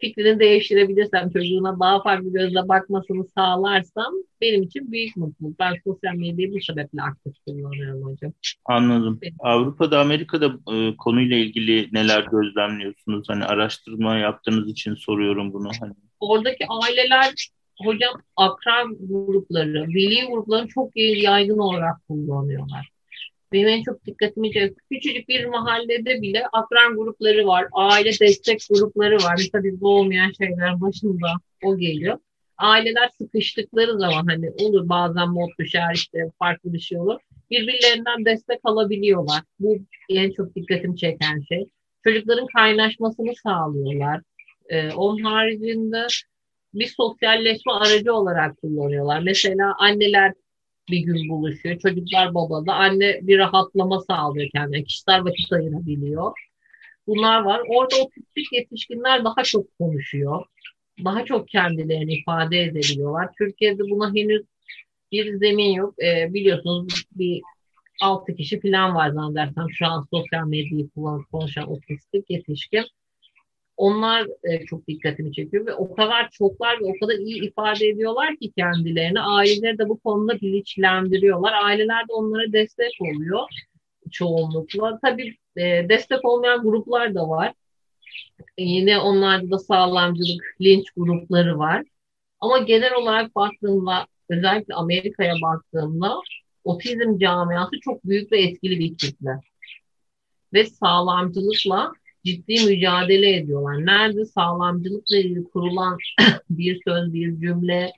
[0.00, 5.58] fikrini değiştirebilirsem, çocuğuna daha farklı gözle bakmasını sağlarsam benim için büyük mutluluk.
[5.58, 8.32] Ben sosyal medyayı bu sebeple aktif kullanıyorum hocam.
[8.64, 9.18] Anladım.
[9.22, 9.34] Benim.
[9.38, 13.28] Avrupa'da, Amerika'da e, konuyla ilgili neler gözlemliyorsunuz?
[13.28, 15.70] Hani araştırma yaptığınız için soruyorum bunu.
[15.80, 15.92] Hani.
[16.20, 17.48] Oradaki aileler
[17.84, 22.93] hocam akran grupları, veli gruplarını çok yaygın olarak kullanıyorlar.
[23.54, 29.16] Benim en çok dikkatimi çeken küçücük bir mahallede bile akran grupları var, aile destek grupları
[29.16, 29.34] var.
[29.38, 31.26] Mesela bizde olmayan şeyler başında
[31.64, 32.18] o geliyor.
[32.58, 37.20] aileler sıkıştıkları zaman hani olur bazen mod düşer işte farklı bir şey olur.
[37.50, 39.40] Birbirlerinden destek alabiliyorlar.
[39.60, 39.78] Bu
[40.08, 41.66] en çok dikkatimi çeken şey.
[42.04, 44.20] Çocukların kaynaşmasını sağlıyorlar.
[44.68, 46.06] Ee, onun haricinde
[46.74, 49.20] bir sosyalleşme aracı olarak kullanıyorlar.
[49.20, 50.32] Mesela anneler
[50.90, 51.78] bir gün buluşuyor.
[51.78, 52.74] Çocuklar babada.
[52.74, 54.84] Anne bir rahatlama sağlıyor kendine.
[54.84, 56.32] Kişisel vakit ayırabiliyor.
[57.06, 57.60] Bunlar var.
[57.68, 60.44] Orada otistik yetişkinler daha çok konuşuyor.
[61.04, 63.28] Daha çok kendilerini ifade edebiliyorlar.
[63.38, 64.42] Türkiye'de buna henüz
[65.12, 66.02] bir zemin yok.
[66.02, 67.42] E, biliyorsunuz bir
[68.00, 72.84] altı kişi falan var zannedersem şu an sosyal medyayı kullanıp konuşan otistik yetişkin.
[73.76, 78.36] Onlar e, çok dikkatimi çekiyor ve o kadar çoklar ve o kadar iyi ifade ediyorlar
[78.36, 79.20] ki kendilerini.
[79.20, 81.52] Aileleri de bu konuda bilinçlendiriyorlar.
[81.52, 83.48] Aileler de onlara destek oluyor
[84.10, 84.98] çoğunlukla.
[85.02, 87.52] Tabii e, destek olmayan gruplar da var.
[88.58, 91.84] Yine onlarda da sağlamcılık, linç grupları var.
[92.40, 96.14] Ama genel olarak baktığımda özellikle Amerika'ya baktığımda
[96.64, 99.40] otizm camiası çok büyük ve etkili bir kitle.
[100.52, 101.92] Ve sağlamcılıkla
[102.24, 103.86] ciddi mücadele ediyorlar.
[103.86, 105.98] Nerede sağlamcılıkla ilgili kurulan
[106.50, 107.92] bir söz, bir cümle,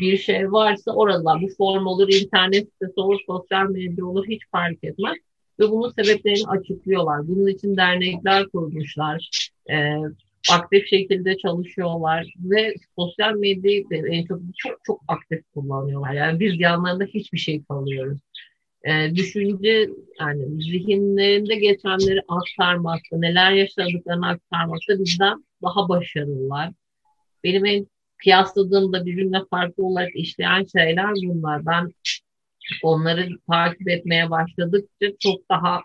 [0.00, 4.84] bir şey varsa orada bu form olur, internet sitesi olur, sosyal medya olur hiç fark
[4.84, 5.16] etmez.
[5.60, 7.28] Ve bunun sebeplerini açıklıyorlar.
[7.28, 9.30] Bunun için dernekler kurmuşlar.
[9.70, 9.96] E,
[10.52, 16.12] aktif şekilde çalışıyorlar ve sosyal medyayı en çok çok çok aktif kullanıyorlar.
[16.12, 18.18] Yani biz yanlarında hiçbir şey kalıyoruz
[18.84, 19.88] e, düşünce
[20.20, 26.70] yani zihinlerinde geçenleri aktarmakta, neler yaşadıklarını aktarmakta bizden daha başarılılar.
[27.44, 27.86] Benim en
[28.22, 31.66] kıyasladığımda birbirine farklı olarak işleyen şeyler bunlar.
[31.66, 31.88] Ben
[32.82, 35.80] onları takip etmeye başladıkça çok daha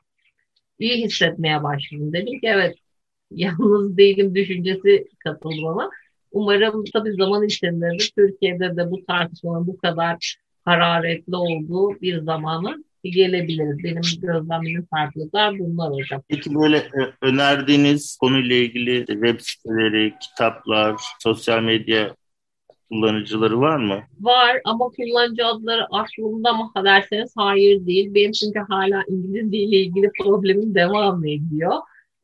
[0.80, 2.14] iyi hissetmeye başladım.
[2.14, 2.76] Dedim ki evet
[3.32, 5.90] yalnız değilim düşüncesi katıldı bana.
[6.32, 10.36] Umarım tabii zaman içinde de Türkiye'de de bu tartışmanın bu kadar
[10.66, 13.84] hararetli olduğu bir zamanı gelebiliriz.
[13.84, 16.22] Benim gözlemlerim farklılıklar bunlar hocam.
[16.28, 22.16] Peki böyle e, önerdiğiniz konuyla ilgili web siteleri, kitaplar, sosyal medya
[22.92, 24.00] kullanıcıları var mı?
[24.20, 28.14] Var ama kullanıcı adları aklımda mı derseniz hayır değil.
[28.14, 31.74] Benim çünkü hala İngilizce ile ilgili problemim devam ediyor.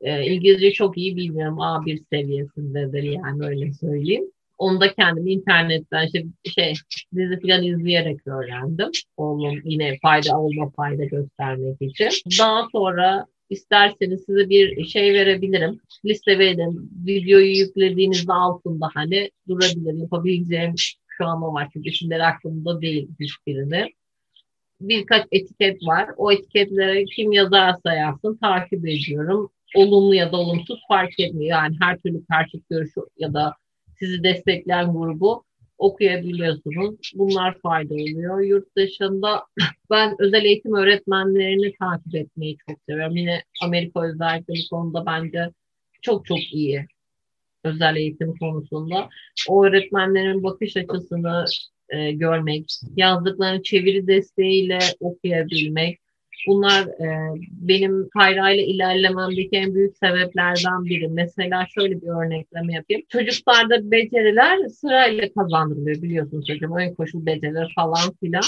[0.00, 1.58] Ee, İngilizce çok iyi bilmiyorum.
[1.58, 4.30] A1 seviyesindedir yani öyle söyleyeyim.
[4.58, 6.74] Onu da kendim internetten işte şey
[7.14, 8.90] dizi falan izleyerek öğrendim.
[9.16, 12.10] Oğlum yine fayda olma fayda göstermek için.
[12.38, 15.80] Daha sonra isterseniz size bir şey verebilirim.
[16.04, 16.90] Liste verelim.
[17.06, 19.94] Videoyu yüklediğinizde altında hani durabilir.
[19.94, 20.74] Yapabileceğim
[21.08, 21.68] şu an o var.
[21.72, 23.92] Çünkü isimleri aklımda değil hiçbirini.
[24.80, 26.10] Birkaç etiket var.
[26.16, 29.50] O etiketlere kim yazarsa yazsın takip ediyorum.
[29.74, 31.50] Olumlu ya da olumsuz fark etmiyor.
[31.50, 33.54] Yani her türlü karşıt görüşü ya da
[33.98, 35.44] sizi destekleyen grubu
[35.78, 37.12] okuyabiliyorsunuz.
[37.14, 38.40] Bunlar fayda oluyor.
[38.40, 39.42] Yurt dışında
[39.90, 43.16] ben özel eğitim öğretmenlerini takip etmeyi çok seviyorum.
[43.16, 45.50] Yine Amerika özellikle bu konuda bence
[46.02, 46.86] çok çok iyi
[47.64, 49.08] özel eğitim konusunda.
[49.48, 51.44] O öğretmenlerin bakış açısını
[51.88, 52.64] e, görmek,
[52.96, 55.98] yazdıklarını çeviri desteğiyle okuyabilmek,
[56.46, 61.08] Bunlar e, benim Kayra ile ilerlememdeki en büyük sebeplerden biri.
[61.08, 63.02] Mesela şöyle bir örnekleme yapayım.
[63.08, 66.76] Çocuklarda beceriler sırayla kazandırılıyor biliyorsunuz hocam.
[66.76, 68.42] Ön koşul beceriler falan filan.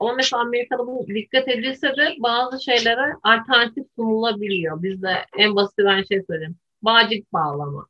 [0.00, 4.82] Ama mesela Amerika'da bu dikkat edilse de bazı şeylere alternatif sunulabiliyor.
[4.82, 5.08] Bizde
[5.38, 6.56] en basit ben şey söyleyeyim.
[6.82, 7.86] Bağcık bağlama.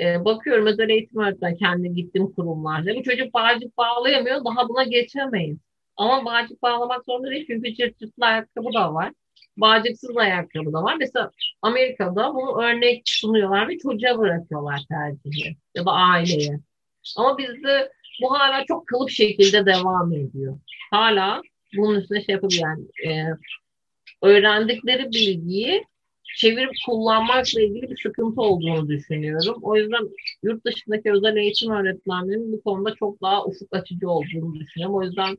[0.00, 2.94] Ee, bakıyorum özel eğitim öğretmen kendi gittiğim kurumlarda.
[2.96, 4.44] Bu çocuk bağcık bağlayamıyor.
[4.44, 5.65] Daha buna geçemeyiz.
[5.96, 9.12] Ama bağcık bağlamak zorunda değil çünkü cırt cırtlı ayakkabı da var.
[9.56, 10.96] Bağcıksız ayakkabı da var.
[10.98, 11.30] Mesela
[11.62, 16.60] Amerika'da bunu örnek sunuyorlar ve çocuğa bırakıyorlar tercihi ya da aileye.
[17.16, 17.92] Ama bizde
[18.22, 20.58] bu hala çok kalıp şekilde devam ediyor.
[20.90, 21.42] Hala
[21.76, 23.24] bunun üstüne şey yapabilen e,
[24.22, 25.84] öğrendikleri bilgiyi
[26.36, 29.58] çevirip kullanmakla ilgili bir sıkıntı olduğunu düşünüyorum.
[29.62, 30.08] O yüzden
[30.42, 34.96] yurt dışındaki özel eğitim öğretmenlerinin bu konuda çok daha ufuk açıcı olduğunu düşünüyorum.
[34.96, 35.38] O yüzden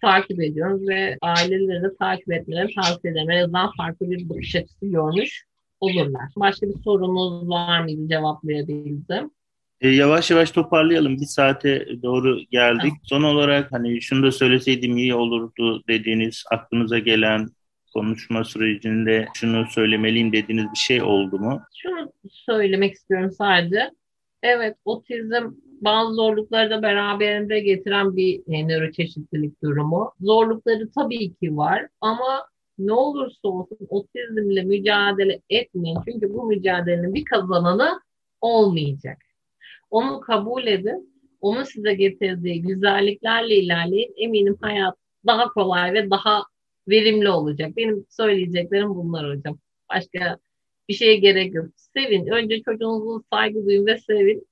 [0.00, 3.30] takip ediyoruz ve aileleri de takip etmeleri tavsiye ederim.
[3.30, 5.44] En azından farklı bir bakış açısı görmüş
[5.80, 6.28] olurlar.
[6.36, 9.30] Başka bir sorunuz var mıydı cevaplayabildim?
[9.80, 11.16] E, yavaş yavaş toparlayalım.
[11.16, 12.80] Bir saate doğru geldik.
[12.82, 13.00] Tamam.
[13.02, 17.48] Son olarak hani şunu da söyleseydim iyi olurdu dediğiniz aklınıza gelen
[17.94, 21.62] konuşma sürecinde şunu söylemeliyim dediğiniz bir şey oldu mu?
[21.76, 23.90] Şunu söylemek istiyorum sadece.
[24.42, 25.50] Evet otizm
[25.80, 30.12] bazı zorlukları da beraberinde getiren bir e, nöroçeşitlilik durumu.
[30.20, 32.46] Zorlukları tabii ki var ama
[32.78, 35.98] ne olursa olsun otizmle mücadele etmeyin.
[36.08, 38.00] Çünkü bu mücadelenin bir kazananı
[38.40, 39.18] olmayacak.
[39.90, 44.14] Onu kabul edin onun size getirdiği güzelliklerle ilerleyin.
[44.16, 44.94] Eminim hayat
[45.26, 46.42] daha kolay ve daha
[46.88, 47.76] verimli olacak.
[47.76, 49.58] Benim söyleyeceklerim bunlar hocam.
[49.90, 50.38] Başka
[50.88, 51.66] bir şeye gerek yok.
[51.76, 52.26] Sevin.
[52.26, 54.46] Önce çocuğunuzu saygı duyun ve sevin.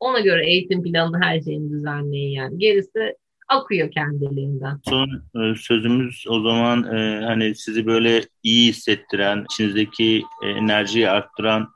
[0.00, 2.58] Ona göre eğitim planını her şeyini düzenleyin yani.
[2.58, 3.16] Gerisi
[3.48, 4.80] akıyor kendiliğinden.
[4.88, 11.68] Son e, sözümüz o zaman e, hani sizi böyle iyi hissettiren, içinizdeki e, enerjiyi arttıran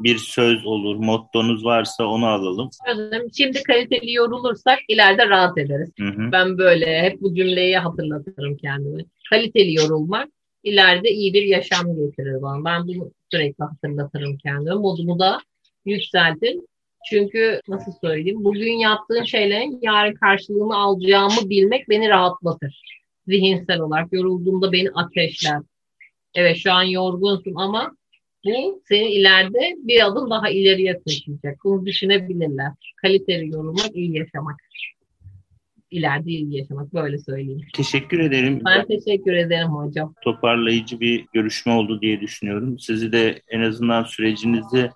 [0.00, 2.70] bir söz olur, mottonuz varsa onu alalım.
[3.36, 5.90] Şimdi kaliteli yorulursak ileride rahat ederiz.
[5.98, 6.32] Hı hı.
[6.32, 9.04] Ben böyle hep bu cümleyi hatırlatırım kendime.
[9.30, 10.28] Kaliteli yorulmak
[10.62, 12.64] ileride iyi bir yaşam getirir bana.
[12.64, 14.74] Ben bunu sürekli hatırlatırım kendime.
[14.74, 15.38] Modumu da
[15.84, 16.56] yükseltir.
[17.10, 22.82] Çünkü nasıl söyleyeyim, bugün yaptığın şeylerin yarın karşılığını alacağımı bilmek beni rahatlatır.
[23.28, 25.60] Zihinsel olarak yorulduğumda beni ateşler.
[26.34, 27.96] Evet şu an yorgunsun ama
[28.44, 31.58] bu seni ileride bir adım daha ileriye taşıyacak.
[31.64, 32.72] Bunu düşünebilirler.
[32.96, 34.56] Kaliteli yorulmak, iyi yaşamak.
[35.90, 37.66] İleride iyi yaşamak böyle söyleyeyim.
[37.74, 38.62] Teşekkür ederim.
[38.66, 40.14] Ben teşekkür ederim hocam.
[40.24, 42.78] Toparlayıcı bir görüşme oldu diye düşünüyorum.
[42.78, 44.90] Sizi de en azından sürecinizi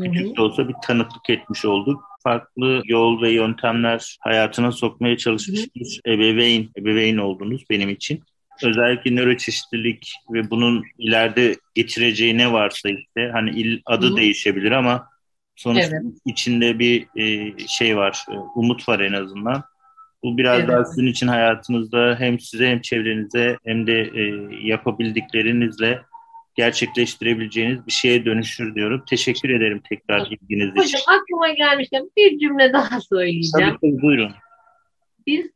[0.00, 2.04] küçük de olsa bir tanıklık etmiş olduk.
[2.22, 8.22] Farklı yol ve yöntemler hayatına sokmaya çalışmış bir ebeveyn, ebeveyn oldunuz benim için.
[8.62, 14.16] Özellikle nöroçeşitlilik ve bunun ileride getireceği ne varsa işte hani il, adı Hı-hı.
[14.16, 15.08] değişebilir ama
[15.56, 16.14] sonuçta evet.
[16.26, 19.64] içinde bir e, şey var, e, umut var en azından.
[20.24, 20.68] Bu biraz evet.
[20.68, 24.22] daha sizin için hayatınızda hem size hem çevrenize hem de e,
[24.66, 26.02] yapabildiklerinizle
[26.54, 29.04] gerçekleştirebileceğiniz bir şeye dönüşür diyorum.
[29.10, 30.80] Teşekkür ederim tekrar ilginiz için.
[30.80, 33.76] Hocam aklıma gelmişken bir cümle daha söyleyeceğim.
[33.80, 34.32] Tabii tabii buyurun.
[35.26, 35.46] Biz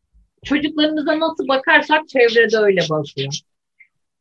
[0.44, 3.32] çocuklarımıza nasıl bakarsak çevrede öyle bakıyor.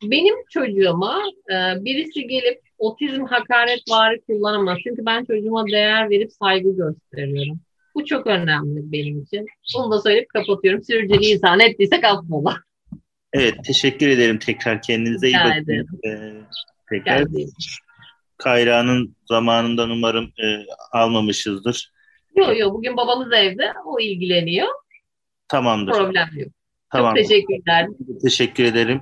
[0.04, 1.56] Benim çocuğuma e,
[1.86, 4.78] birisi gelip otizm hakaret vari kullanamaz.
[4.84, 7.60] Çünkü ben çocuğuma değer verip saygı gösteriyorum.
[7.96, 9.46] Bu çok önemli benim için.
[9.76, 10.84] Bunu da söyleyip kapatıyorum.
[10.84, 12.56] Sürücülü insan ettiysek affola.
[13.36, 14.82] Evet, teşekkür ederim tekrar.
[14.82, 15.88] Kendinize iyi bakın.
[16.08, 16.34] Ee,
[16.90, 17.26] tekrar
[18.38, 20.46] Kayra'nın zamanından umarım e,
[20.92, 21.92] almamışızdır.
[22.36, 23.74] Yok yok, bugün babamız evde.
[23.86, 24.68] O ilgileniyor.
[25.48, 25.92] Tamamdır.
[25.92, 26.50] Problem yok.
[26.90, 27.16] Tamam.
[27.16, 27.88] Çok teşekkürler.
[28.22, 29.02] Teşekkür ederim.